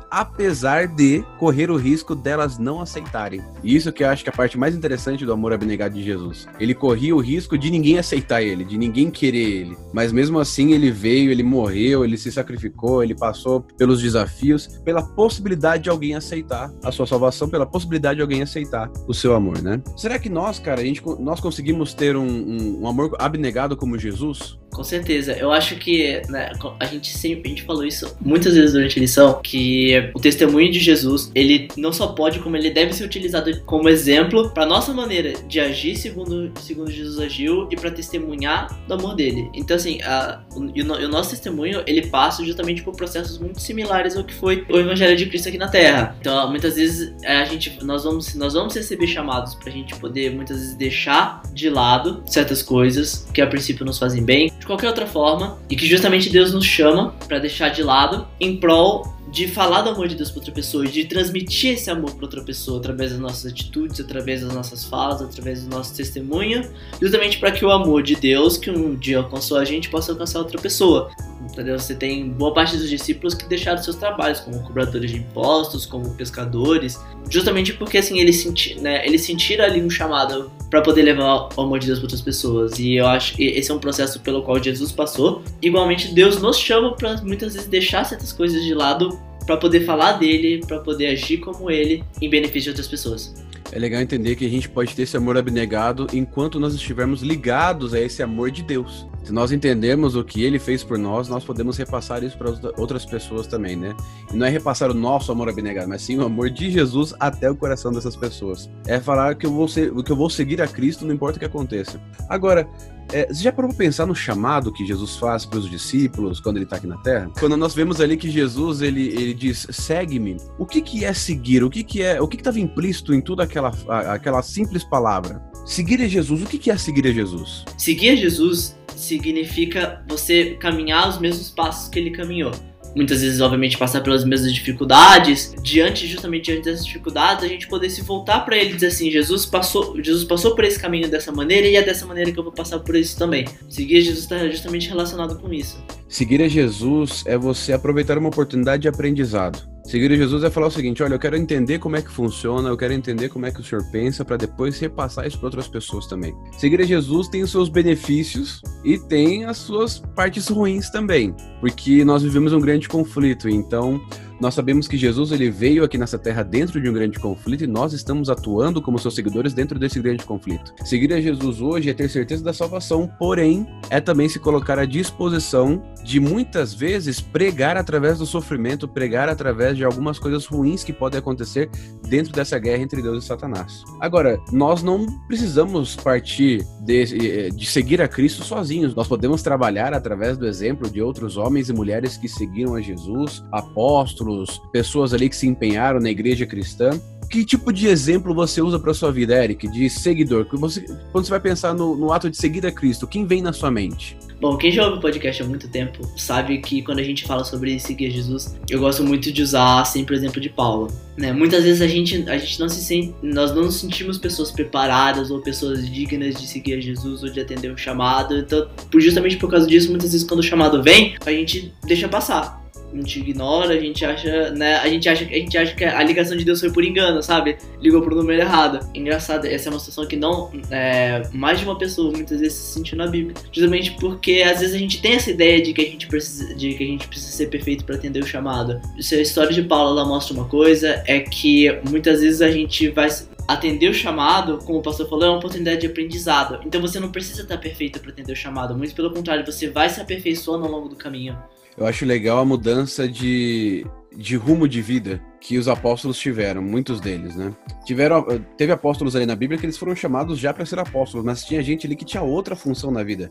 apesar 0.09 0.87
de 0.87 1.23
correr 1.37 1.69
o 1.69 1.77
risco 1.77 2.15
delas 2.15 2.57
não 2.57 2.81
aceitarem. 2.81 3.41
E 3.63 3.75
isso 3.75 3.91
que 3.91 4.03
eu 4.03 4.09
acho 4.09 4.23
que 4.23 4.29
é 4.29 4.33
a 4.33 4.35
parte 4.35 4.57
mais 4.57 4.75
interessante 4.75 5.25
do 5.25 5.33
amor 5.33 5.53
abnegado 5.53 5.93
de 5.93 6.03
Jesus. 6.03 6.47
Ele 6.59 6.73
corria 6.73 7.15
o 7.15 7.19
risco 7.19 7.57
de 7.57 7.69
ninguém 7.69 7.99
aceitar 7.99 8.41
ele 8.41 8.55
ele, 8.55 8.65
de 8.65 8.77
ninguém 8.77 9.11
querer 9.11 9.61
ele. 9.61 9.77
Mas 9.93 10.11
mesmo 10.11 10.39
assim 10.39 10.71
ele 10.71 10.89
veio, 10.89 11.29
ele 11.29 11.43
morreu, 11.43 12.03
ele 12.03 12.17
se 12.17 12.31
sacrificou, 12.31 13.03
ele 13.03 13.13
passou 13.13 13.61
pelos 13.77 14.01
desafios, 14.01 14.67
pela 14.83 15.03
possibilidade 15.03 15.83
de 15.83 15.89
alguém 15.89 16.15
aceitar 16.15 16.71
a 16.83 16.91
sua 16.91 17.05
salvação, 17.05 17.49
pela 17.49 17.65
possibilidade 17.65 18.15
de 18.17 18.21
alguém 18.21 18.41
aceitar 18.41 18.89
o 19.07 19.13
seu 19.13 19.35
amor, 19.35 19.61
né? 19.61 19.81
Será 19.95 20.17
que 20.17 20.29
nós, 20.29 20.57
cara, 20.57 20.81
a 20.81 20.83
gente, 20.83 21.03
nós 21.19 21.39
conseguimos 21.39 21.93
ter 21.93 22.15
um, 22.15 22.25
um, 22.25 22.81
um 22.81 22.87
amor 22.87 23.15
abnegado 23.19 23.75
como 23.75 23.97
Jesus? 23.97 24.57
Com 24.75 24.83
certeza. 24.83 25.31
Eu 25.31 25.53
acho 25.53 25.77
que 25.77 26.21
né, 26.27 26.51
a 26.81 26.85
gente 26.85 27.17
sempre 27.17 27.45
a 27.45 27.49
gente 27.49 27.63
falou 27.63 27.85
isso 27.85 28.13
muitas 28.19 28.55
vezes 28.55 28.73
durante 28.73 28.99
a 28.99 29.01
lição 29.01 29.39
que 29.41 30.11
o 30.13 30.19
testemunho 30.19 30.69
de 30.69 30.79
Jesus 30.81 31.31
ele 31.33 31.69
não 31.77 31.93
só 31.93 32.07
pode 32.07 32.39
como 32.39 32.57
ele 32.57 32.69
deve 32.69 32.91
ser 32.91 33.05
utilizado 33.05 33.61
como 33.61 33.87
exemplo 33.87 34.49
para 34.49 34.65
nossa 34.65 34.93
maneira 34.93 35.33
de 35.47 35.61
agir 35.61 35.95
segundo 35.95 36.51
segundo 36.59 36.91
Jesus 36.91 37.19
agiu 37.19 37.69
e 37.71 37.77
para 37.77 37.89
testemunhar 37.89 38.77
do 38.85 38.95
amor 38.95 39.15
dele. 39.15 39.49
Então 39.53 39.77
assim, 39.77 40.01
a, 40.01 40.43
o, 40.53 40.59
o, 40.59 41.07
nosso 41.07 41.29
testemunho 41.29 41.81
ele 41.87 42.07
passa 42.07 42.43
justamente 42.43 42.83
por 42.83 42.93
processos 42.97 43.37
muito 43.37 43.61
similares 43.61 44.17
ao 44.17 44.25
que 44.25 44.33
foi 44.33 44.65
o 44.69 44.77
evangelho 44.77 45.15
de 45.15 45.25
Cristo 45.27 45.47
aqui 45.47 45.57
na 45.57 45.69
Terra. 45.69 46.17
Então 46.19 46.49
muitas 46.49 46.75
vezes 46.75 47.13
a 47.23 47.45
gente 47.45 47.81
nós 47.81 48.03
vamos 48.03 48.35
nós 48.35 48.53
vamos 48.53 48.75
receber 48.75 49.07
chamados 49.07 49.55
para 49.55 49.69
a 49.69 49.71
gente 49.73 49.95
poder 49.95 50.35
muitas 50.35 50.57
vezes 50.57 50.75
deixar 50.75 51.41
de 51.53 51.69
lado 51.69 52.21
certas 52.25 52.61
coisas 52.61 53.25
que 53.33 53.41
a 53.41 53.47
princípio 53.47 53.85
nos 53.85 53.97
fazem 53.97 54.21
bem 54.21 54.51
de 54.65 54.67
qualquer 54.67 54.87
outra 54.87 55.05
forma 55.05 55.59
e 55.69 55.75
que 55.75 55.85
justamente 55.85 56.27
Deus 56.27 56.51
nos 56.51 56.65
chama 56.65 57.13
para 57.27 57.37
deixar 57.37 57.69
de 57.69 57.83
lado 57.83 58.27
em 58.39 58.57
prol 58.57 59.14
de 59.31 59.47
falar 59.47 59.81
do 59.81 59.89
amor 59.89 60.07
de 60.07 60.15
Deus 60.15 60.29
para 60.29 60.39
outra 60.39 60.53
pessoa, 60.53 60.85
de 60.85 61.05
transmitir 61.05 61.73
esse 61.73 61.89
amor 61.89 62.11
para 62.13 62.25
outra 62.25 62.43
pessoa 62.43 62.79
através 62.79 63.11
das 63.11 63.19
nossas 63.19 63.51
atitudes, 63.51 63.99
através 63.99 64.41
das 64.41 64.53
nossas 64.53 64.85
falas, 64.85 65.21
através 65.21 65.63
do 65.63 65.69
nosso 65.69 65.95
testemunho, 65.95 66.69
justamente 67.01 67.39
para 67.39 67.51
que 67.51 67.65
o 67.65 67.71
amor 67.71 68.03
de 68.03 68.15
Deus, 68.15 68.57
que 68.57 68.69
um 68.69 68.95
dia 68.95 69.17
alcançou 69.17 69.57
a 69.57 69.65
gente, 69.65 69.89
possa 69.89 70.11
alcançar 70.11 70.39
outra 70.39 70.59
pessoa. 70.59 71.11
Entendeu? 71.41 71.77
Você 71.77 71.93
tem 71.93 72.29
boa 72.29 72.53
parte 72.53 72.75
dos 72.77 72.89
discípulos 72.89 73.33
que 73.33 73.47
deixaram 73.47 73.81
seus 73.81 73.95
trabalhos, 73.95 74.39
como 74.39 74.61
cobradores 74.63 75.11
de 75.11 75.17
impostos, 75.17 75.85
como 75.85 76.13
pescadores, 76.15 76.99
justamente 77.29 77.73
porque 77.73 77.97
assim 77.97 78.19
eles, 78.19 78.37
senti 78.37 78.75
né, 78.79 79.05
eles 79.05 79.21
sentiram 79.21 79.65
ali 79.65 79.81
um 79.81 79.89
chamado 79.89 80.51
para 80.69 80.81
poder 80.81 81.03
levar 81.03 81.49
o 81.55 81.61
amor 81.61 81.79
de 81.79 81.87
Deus 81.87 81.99
para 81.99 82.05
outras 82.05 82.21
pessoas. 82.21 82.79
E 82.79 82.95
eu 82.95 83.07
acho 83.07 83.35
que 83.35 83.43
esse 83.43 83.71
é 83.71 83.73
um 83.73 83.79
processo 83.79 84.19
pelo 84.19 84.41
qual 84.41 84.61
Jesus 84.61 84.91
passou. 84.91 85.43
Igualmente, 85.61 86.13
Deus 86.13 86.41
nos 86.41 86.57
chama 86.57 86.93
para 86.93 87.17
muitas 87.21 87.53
vezes 87.53 87.67
deixar 87.67 88.03
certas 88.03 88.33
coisas 88.33 88.63
de 88.63 88.73
lado 88.73 89.14
para 89.45 89.57
poder 89.57 89.85
falar 89.85 90.13
dele, 90.13 90.61
para 90.65 90.79
poder 90.79 91.07
agir 91.07 91.37
como 91.37 91.69
ele 91.69 92.03
em 92.21 92.29
benefício 92.29 92.63
de 92.63 92.69
outras 92.69 92.87
pessoas. 92.87 93.33
É 93.71 93.79
legal 93.79 93.99
entender 93.99 94.35
que 94.35 94.45
a 94.45 94.49
gente 94.49 94.69
pode 94.69 94.95
ter 94.95 95.03
esse 95.03 95.17
amor 95.17 95.37
abnegado 95.37 96.07
enquanto 96.13 96.59
nós 96.59 96.73
estivermos 96.73 97.21
ligados 97.21 97.93
a 97.93 97.99
esse 97.99 98.21
amor 98.21 98.51
de 98.51 98.61
Deus. 98.61 99.07
Se 99.23 99.33
nós 99.33 99.51
entendemos 99.51 100.15
o 100.15 100.23
que 100.23 100.43
ele 100.43 100.59
fez 100.59 100.83
por 100.83 100.99
nós, 100.99 101.27
nós 101.27 101.43
podemos 101.43 101.75
repassar 101.77 102.23
isso 102.23 102.37
para 102.37 102.51
outras 102.77 103.05
pessoas 103.05 103.47
também, 103.47 103.75
né? 103.75 103.95
E 104.31 104.37
não 104.37 104.45
é 104.45 104.49
repassar 104.49 104.91
o 104.91 104.93
nosso 104.93 105.31
amor 105.31 105.49
abnegado, 105.49 105.89
mas 105.89 106.03
sim 106.03 106.15
o 106.19 106.23
amor 106.23 106.51
de 106.51 106.69
Jesus 106.69 107.15
até 107.19 107.49
o 107.49 107.55
coração 107.55 107.91
dessas 107.91 108.15
pessoas. 108.15 108.69
É 108.85 108.99
falar 108.99 109.33
que 109.33 109.47
eu 109.47 109.51
vou, 109.51 109.67
ser, 109.67 109.91
que 109.91 110.11
eu 110.11 110.15
vou 110.15 110.29
seguir 110.29 110.61
a 110.61 110.67
Cristo, 110.67 111.05
não 111.05 111.13
importa 111.15 111.37
o 111.37 111.39
que 111.39 111.45
aconteça. 111.45 111.99
Agora, 112.29 112.69
é, 113.11 113.27
você 113.27 113.43
já 113.43 113.51
parou 113.51 113.69
para 113.69 113.77
pensar 113.77 114.05
no 114.05 114.15
chamado 114.15 114.71
que 114.71 114.85
Jesus 114.85 115.15
faz 115.17 115.45
para 115.45 115.59
os 115.59 115.69
discípulos 115.69 116.39
quando 116.39 116.57
ele 116.57 116.65
está 116.65 116.77
aqui 116.77 116.87
na 116.87 116.97
Terra? 116.97 117.29
Quando 117.39 117.55
nós 117.57 117.73
vemos 117.73 118.01
ali 118.01 118.17
que 118.17 118.29
Jesus 118.29 118.81
ele, 118.81 119.07
ele 119.09 119.33
diz 119.33 119.67
segue-me, 119.69 120.37
o 120.57 120.65
que, 120.65 120.81
que 120.81 121.05
é 121.05 121.13
seguir? 121.13 121.63
O 121.63 121.69
que, 121.69 121.83
que 121.83 122.01
é? 122.01 122.21
O 122.21 122.27
que 122.27 122.37
estava 122.37 122.59
implícito 122.59 123.13
em 123.13 123.21
toda 123.21 123.43
aquela, 123.43 123.71
aquela 124.11 124.41
simples 124.41 124.83
palavra? 124.83 125.41
Seguir 125.65 126.01
a 126.01 126.07
Jesus. 126.07 126.43
O 126.43 126.45
que, 126.45 126.57
que 126.57 126.69
é 126.69 126.77
seguir 126.77 127.07
a 127.07 127.11
Jesus? 127.11 127.65
Seguir 127.77 128.09
a 128.09 128.15
Jesus 128.15 128.77
significa 128.95 130.03
você 130.07 130.51
caminhar 130.55 131.09
os 131.09 131.19
mesmos 131.19 131.49
passos 131.49 131.89
que 131.89 131.99
ele 131.99 132.11
caminhou 132.11 132.51
muitas 132.95 133.21
vezes, 133.21 133.41
obviamente, 133.41 133.77
passar 133.77 134.01
pelas 134.01 134.23
mesmas 134.23 134.53
dificuldades, 134.53 135.53
diante, 135.61 136.07
justamente 136.07 136.45
diante 136.45 136.65
dessas 136.65 136.85
dificuldades, 136.85 137.43
a 137.43 137.47
gente 137.47 137.67
poder 137.67 137.89
se 137.89 138.01
voltar 138.01 138.39
para 138.41 138.57
ele 138.57 138.71
e 138.71 138.73
dizer 138.73 138.87
assim: 138.87 139.11
Jesus 139.11 139.45
passou, 139.45 140.01
Jesus 140.01 140.23
passou 140.23 140.55
por 140.55 140.63
esse 140.63 140.79
caminho 140.79 141.09
dessa 141.09 141.31
maneira 141.31 141.67
e 141.67 141.75
é 141.75 141.83
dessa 141.83 142.05
maneira 142.05 142.31
que 142.31 142.39
eu 142.39 142.43
vou 142.43 142.53
passar 142.53 142.79
por 142.79 142.95
isso 142.95 143.17
também. 143.17 143.45
Seguir 143.69 144.01
Jesus 144.01 144.23
está 144.23 144.47
justamente 144.47 144.87
relacionado 144.87 145.37
com 145.39 145.53
isso. 145.53 145.83
Seguir 146.07 146.41
a 146.41 146.47
Jesus 146.47 147.23
é 147.25 147.37
você 147.37 147.73
aproveitar 147.73 148.17
uma 148.17 148.29
oportunidade 148.29 148.83
de 148.83 148.87
aprendizado. 148.87 149.74
Seguir 149.85 150.15
Jesus 150.15 150.43
é 150.43 150.49
falar 150.49 150.67
o 150.67 150.71
seguinte: 150.71 151.03
olha, 151.03 151.13
eu 151.13 151.19
quero 151.19 151.37
entender 151.37 151.79
como 151.79 151.95
é 151.95 152.01
que 152.01 152.09
funciona, 152.09 152.69
eu 152.69 152.77
quero 152.77 152.93
entender 152.93 153.29
como 153.29 153.45
é 153.45 153.51
que 153.51 153.61
o 153.61 153.63
senhor 153.63 153.83
pensa, 153.91 154.25
para 154.25 154.35
depois 154.35 154.79
repassar 154.79 155.27
isso 155.27 155.37
para 155.37 155.47
outras 155.47 155.67
pessoas 155.67 156.07
também. 156.07 156.35
Seguir 156.57 156.83
Jesus 156.85 157.27
tem 157.27 157.43
os 157.43 157.51
seus 157.51 157.69
benefícios 157.69 158.61
e 158.83 158.97
tem 158.97 159.45
as 159.45 159.57
suas 159.57 159.99
partes 160.15 160.47
ruins 160.47 160.89
também, 160.89 161.35
porque 161.59 162.03
nós 162.03 162.23
vivemos 162.23 162.51
um 162.51 162.59
grande 162.59 162.89
conflito. 162.89 163.47
Então, 163.47 164.01
nós 164.39 164.53
sabemos 164.53 164.87
que 164.87 164.97
Jesus 164.97 165.31
ele 165.31 165.49
veio 165.49 165.83
aqui 165.83 165.97
nessa 165.97 166.17
terra 166.17 166.43
dentro 166.43 166.81
de 166.81 166.89
um 166.89 166.93
grande 166.93 167.19
conflito 167.19 167.63
e 167.63 167.67
nós 167.67 167.93
estamos 167.93 168.29
atuando 168.29 168.81
como 168.81 168.99
seus 168.99 169.15
seguidores 169.15 169.53
dentro 169.53 169.79
desse 169.79 169.99
grande 169.99 170.23
conflito. 170.25 170.73
Seguir 170.83 171.13
a 171.13 171.21
Jesus 171.21 171.61
hoje 171.61 171.89
é 171.89 171.93
ter 171.93 172.09
certeza 172.09 172.43
da 172.43 172.53
salvação, 172.53 173.09
porém 173.17 173.65
é 173.89 174.01
também 174.01 174.27
se 174.27 174.39
colocar 174.39 174.77
à 174.77 174.85
disposição 174.85 175.81
de 176.03 176.19
muitas 176.19 176.73
vezes 176.73 177.19
pregar 177.19 177.77
através 177.77 178.19
do 178.19 178.25
sofrimento, 178.25 178.87
pregar 178.87 179.29
através 179.29 179.75
de 179.77 179.83
algumas 179.83 180.19
coisas 180.19 180.45
ruins 180.45 180.83
que 180.83 180.93
podem 180.93 181.19
acontecer 181.19 181.69
dentro 182.07 182.33
dessa 182.33 182.57
guerra 182.59 182.83
entre 182.83 183.01
Deus 183.01 183.23
e 183.23 183.27
Satanás. 183.27 183.83
Agora, 183.99 184.39
nós 184.51 184.83
não 184.83 185.05
precisamos 185.27 185.95
partir 185.95 186.65
de, 186.81 187.51
de 187.51 187.65
seguir 187.65 188.01
a 188.01 188.07
Cristo 188.07 188.43
sozinhos. 188.43 188.95
Nós 188.95 189.07
podemos 189.07 189.41
trabalhar 189.41 189.93
através 189.93 190.37
do 190.37 190.47
exemplo 190.47 190.89
de 190.89 191.01
outros 191.01 191.37
homens 191.37 191.69
e 191.69 191.73
mulheres 191.73 192.17
que 192.17 192.27
seguiram 192.27 192.75
a 192.75 192.81
Jesus, 192.81 193.43
apóstolos 193.51 193.95
apóstolos, 194.15 194.61
pessoas 194.71 195.13
ali 195.13 195.29
que 195.29 195.35
se 195.35 195.47
empenharam 195.47 195.99
na 195.99 196.09
igreja 196.09 196.45
cristã. 196.45 196.89
Que 197.29 197.43
tipo 197.43 197.71
de 197.71 197.87
exemplo 197.87 198.33
você 198.33 198.61
usa 198.61 198.79
para 198.79 198.93
sua 198.93 199.11
vida, 199.11 199.43
Eric, 199.43 199.67
de 199.67 199.89
seguidor? 199.89 200.47
Você, 200.51 200.81
quando 201.11 201.25
você 201.25 201.31
vai 201.31 201.39
pensar 201.39 201.73
no, 201.73 201.95
no 201.95 202.11
ato 202.11 202.29
de 202.29 202.37
seguir 202.37 202.65
a 202.65 202.71
Cristo, 202.71 203.07
quem 203.07 203.25
vem 203.25 203.41
na 203.41 203.51
sua 203.51 203.71
mente? 203.71 204.17
Bom, 204.39 204.57
quem 204.57 204.71
já 204.71 204.85
ouve 204.85 204.97
o 204.97 205.01
podcast 205.01 205.41
há 205.41 205.45
muito 205.45 205.67
tempo 205.69 206.05
sabe 206.17 206.57
que 206.59 206.81
quando 206.81 206.99
a 206.99 207.03
gente 207.03 207.25
fala 207.25 207.43
sobre 207.43 207.79
seguir 207.79 208.11
Jesus, 208.11 208.55
eu 208.69 208.79
gosto 208.79 209.03
muito 209.03 209.31
de 209.31 209.41
usar 209.41 209.85
sempre 209.85 210.13
o 210.13 210.17
exemplo 210.17 210.41
de 210.41 210.49
Paulo. 210.49 210.91
Né? 211.17 211.31
Muitas 211.31 211.63
vezes 211.63 211.81
a 211.81 211.87
gente, 211.87 212.29
a 212.29 212.37
gente 212.37 212.59
não 212.59 212.67
se 212.67 212.83
sente, 212.83 213.15
nós 213.23 213.55
não 213.55 213.63
nos 213.63 213.75
sentimos 213.75 214.17
pessoas 214.17 214.51
preparadas 214.51 215.31
ou 215.31 215.41
pessoas 215.41 215.89
dignas 215.89 216.35
de 216.35 216.47
seguir 216.47 216.75
a 216.75 216.81
Jesus 216.81 217.23
ou 217.23 217.29
de 217.29 217.39
atender 217.39 217.71
o 217.71 217.77
chamado. 217.77 218.37
Então, 218.37 218.67
justamente 218.97 219.37
por 219.37 219.49
causa 219.49 219.65
disso, 219.65 219.89
muitas 219.89 220.11
vezes 220.11 220.27
quando 220.27 220.41
o 220.41 220.43
chamado 220.43 220.83
vem, 220.83 221.15
a 221.25 221.31
gente 221.31 221.73
deixa 221.85 222.07
passar 222.07 222.64
gente 223.01 223.19
ignora, 223.19 223.73
a 223.73 223.79
gente 223.79 224.05
acha, 224.05 224.51
né? 224.51 224.75
A 224.77 224.87
gente 224.87 225.07
acha, 225.07 225.23
a 225.23 225.27
gente 225.27 225.57
acha 225.57 225.75
que 225.75 225.83
a 225.83 226.03
ligação 226.03 226.37
de 226.37 226.43
Deus 226.43 226.59
foi 226.59 226.71
por 226.71 226.83
engano, 226.83 227.21
sabe? 227.21 227.57
Ligou 227.81 228.01
pro 228.01 228.15
número 228.15 228.41
errado. 228.41 228.79
Engraçado, 228.93 229.45
essa 229.45 229.69
é 229.69 229.71
uma 229.71 229.79
situação 229.79 230.05
que 230.05 230.15
não. 230.15 230.51
É, 230.71 231.23
mais 231.33 231.59
de 231.59 231.65
uma 231.65 231.77
pessoa 231.77 232.11
muitas 232.11 232.39
vezes 232.39 232.57
se 232.57 232.73
sentiu 232.73 232.97
na 232.97 233.07
Bíblia. 233.07 233.35
Justamente 233.51 233.91
porque 233.99 234.43
às 234.45 234.59
vezes 234.59 234.75
a 234.75 234.79
gente 234.79 235.01
tem 235.01 235.13
essa 235.13 235.31
ideia 235.31 235.61
de 235.61 235.73
que 235.73 235.81
a 235.81 235.85
gente 235.85 236.07
precisa, 236.07 236.53
de 236.55 236.73
que 236.73 236.83
a 236.83 236.87
gente 236.87 237.07
precisa 237.07 237.31
ser 237.31 237.47
perfeito 237.47 237.85
para 237.85 237.95
atender 237.95 238.21
o 238.21 238.25
chamado. 238.25 238.79
Se 238.99 239.15
a 239.15 239.21
história 239.21 239.53
de 239.53 239.63
Paulo 239.63 239.91
ela 239.91 240.07
mostra 240.07 240.33
uma 240.33 240.45
coisa, 240.45 241.03
é 241.05 241.19
que 241.19 241.69
muitas 241.89 242.21
vezes 242.21 242.41
a 242.41 242.51
gente 242.51 242.89
vai 242.89 243.09
atender 243.47 243.89
o 243.89 243.93
chamado, 243.93 244.59
como 244.65 244.79
o 244.79 244.81
pastor 244.81 245.07
falou, 245.07 245.25
é 245.25 245.29
uma 245.29 245.37
oportunidade 245.37 245.81
de 245.81 245.87
aprendizado. 245.87 246.59
Então 246.65 246.81
você 246.81 246.99
não 246.99 247.11
precisa 247.11 247.43
estar 247.43 247.57
perfeito 247.57 247.99
para 247.99 248.11
atender 248.11 248.33
o 248.33 248.35
chamado, 248.35 248.75
muito 248.75 248.95
pelo 248.95 249.11
contrário, 249.11 249.45
você 249.45 249.69
vai 249.69 249.89
se 249.89 250.01
aperfeiçoando 250.01 250.65
ao 250.65 250.71
longo 250.71 250.89
do 250.89 250.95
caminho. 250.95 251.37
Eu 251.77 251.85
acho 251.85 252.05
legal 252.05 252.39
a 252.39 252.45
mudança 252.45 253.07
de, 253.07 253.85
de 254.15 254.35
rumo 254.37 254.67
de 254.67 254.81
vida 254.81 255.21
que 255.41 255.57
os 255.57 255.67
apóstolos 255.67 256.17
tiveram, 256.17 256.61
muitos 256.61 257.01
deles, 257.01 257.35
né? 257.35 257.53
Tiveram, 257.85 258.25
teve 258.57 258.71
apóstolos 258.71 259.15
ali 259.15 259.25
na 259.25 259.35
Bíblia 259.35 259.59
que 259.59 259.65
eles 259.65 259.77
foram 259.77 259.95
chamados 259.95 260.39
já 260.39 260.53
para 260.53 260.65
ser 260.65 260.79
apóstolos, 260.79 261.25
mas 261.25 261.43
tinha 261.43 261.61
gente 261.61 261.85
ali 261.85 261.95
que 261.95 262.05
tinha 262.05 262.23
outra 262.23 262.55
função 262.55 262.91
na 262.91 263.03
vida. 263.03 263.29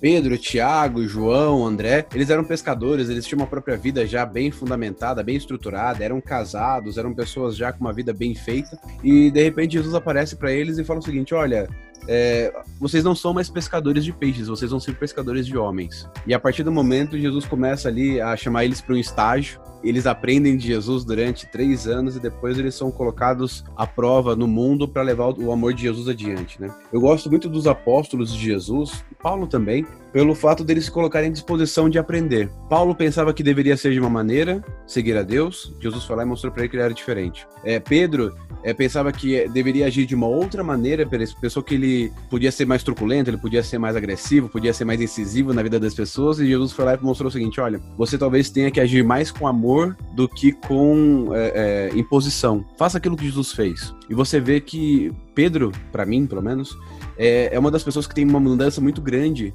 Pedro, 0.00 0.38
Tiago, 0.38 1.06
João, 1.06 1.66
André, 1.66 2.06
eles 2.14 2.30
eram 2.30 2.42
pescadores, 2.42 3.10
eles 3.10 3.26
tinham 3.26 3.40
uma 3.40 3.46
própria 3.46 3.76
vida 3.76 4.06
já 4.06 4.24
bem 4.24 4.50
fundamentada, 4.50 5.22
bem 5.22 5.36
estruturada, 5.36 6.02
eram 6.02 6.20
casados, 6.22 6.96
eram 6.96 7.12
pessoas 7.12 7.54
já 7.54 7.70
com 7.70 7.80
uma 7.80 7.92
vida 7.92 8.14
bem 8.14 8.34
feita. 8.34 8.78
E 9.04 9.30
de 9.30 9.42
repente 9.42 9.72
Jesus 9.72 9.94
aparece 9.94 10.36
para 10.36 10.50
eles 10.50 10.78
e 10.78 10.84
fala 10.84 11.00
o 11.00 11.02
seguinte: 11.02 11.34
olha, 11.34 11.68
é, 12.08 12.52
vocês 12.78 13.04
não 13.04 13.14
são 13.14 13.32
mais 13.32 13.48
pescadores 13.48 14.04
de 14.04 14.12
peixes, 14.12 14.48
vocês 14.48 14.70
vão 14.70 14.80
ser 14.80 14.94
pescadores 14.96 15.46
de 15.46 15.56
homens. 15.56 16.08
E 16.26 16.34
a 16.34 16.40
partir 16.40 16.62
do 16.62 16.72
momento, 16.72 17.18
Jesus 17.18 17.44
começa 17.44 17.88
ali 17.88 18.20
a 18.20 18.36
chamar 18.36 18.64
eles 18.64 18.80
para 18.80 18.94
um 18.94 18.98
estágio. 18.98 19.60
Eles 19.82 20.06
aprendem 20.06 20.58
de 20.58 20.66
Jesus 20.66 21.04
durante 21.04 21.46
três 21.46 21.86
anos 21.86 22.14
e 22.14 22.20
depois 22.20 22.58
eles 22.58 22.74
são 22.74 22.90
colocados 22.90 23.64
à 23.74 23.86
prova 23.86 24.36
no 24.36 24.46
mundo 24.46 24.86
para 24.86 25.00
levar 25.00 25.32
o 25.38 25.50
amor 25.50 25.72
de 25.72 25.82
Jesus 25.82 26.06
adiante, 26.06 26.60
né? 26.60 26.70
Eu 26.92 27.00
gosto 27.00 27.30
muito 27.30 27.48
dos 27.48 27.66
apóstolos 27.66 28.34
de 28.34 28.44
Jesus, 28.44 29.02
Paulo 29.22 29.46
também, 29.46 29.86
pelo 30.12 30.34
fato 30.34 30.64
deles 30.64 30.84
se 30.84 30.90
colocarem 30.90 31.30
à 31.30 31.32
disposição 31.32 31.88
de 31.88 31.98
aprender. 31.98 32.50
Paulo 32.68 32.94
pensava 32.94 33.32
que 33.32 33.42
deveria 33.42 33.76
ser 33.76 33.92
de 33.92 34.00
uma 34.00 34.10
maneira, 34.10 34.62
seguir 34.86 35.16
a 35.16 35.22
Deus. 35.22 35.74
Jesus 35.80 36.04
foi 36.04 36.16
lá 36.16 36.24
e 36.24 36.26
mostrou 36.26 36.52
para 36.52 36.62
ele 36.62 36.68
que 36.68 36.76
ele 36.76 36.82
era 36.82 36.92
diferente. 36.92 37.46
É, 37.64 37.80
Pedro 37.80 38.34
é, 38.62 38.74
pensava 38.74 39.10
que 39.12 39.48
deveria 39.48 39.86
agir 39.86 40.04
de 40.04 40.14
uma 40.14 40.26
outra 40.26 40.62
maneira, 40.62 41.08
pensou 41.40 41.62
que 41.62 41.74
ele 41.74 41.89
podia 42.28 42.50
ser 42.50 42.66
mais 42.66 42.82
truculento, 42.82 43.30
ele 43.30 43.36
podia 43.36 43.62
ser 43.62 43.78
mais 43.78 43.96
agressivo, 43.96 44.48
podia 44.48 44.72
ser 44.72 44.84
mais 44.84 45.00
incisivo 45.00 45.52
na 45.52 45.62
vida 45.62 45.78
das 45.78 45.94
pessoas, 45.94 46.38
e 46.38 46.46
Jesus 46.46 46.72
foi 46.72 46.84
lá 46.84 46.94
e 46.94 46.98
mostrou 47.02 47.28
o 47.28 47.32
seguinte: 47.32 47.60
olha, 47.60 47.80
você 47.96 48.16
talvez 48.16 48.50
tenha 48.50 48.70
que 48.70 48.80
agir 48.80 49.04
mais 49.04 49.30
com 49.30 49.46
amor 49.46 49.96
do 50.14 50.28
que 50.28 50.52
com 50.52 51.30
é, 51.32 51.90
é, 51.94 51.98
imposição. 51.98 52.64
Faça 52.78 52.98
aquilo 52.98 53.16
que 53.16 53.24
Jesus 53.24 53.52
fez. 53.52 53.94
E 54.08 54.14
você 54.14 54.40
vê 54.40 54.60
que 54.60 55.12
Pedro, 55.34 55.72
para 55.92 56.04
mim, 56.04 56.26
pelo 56.26 56.42
menos, 56.42 56.76
é, 57.16 57.54
é 57.54 57.58
uma 57.58 57.70
das 57.70 57.82
pessoas 57.82 58.06
que 58.06 58.14
tem 58.14 58.24
uma 58.24 58.40
mudança 58.40 58.80
muito 58.80 59.00
grande 59.00 59.54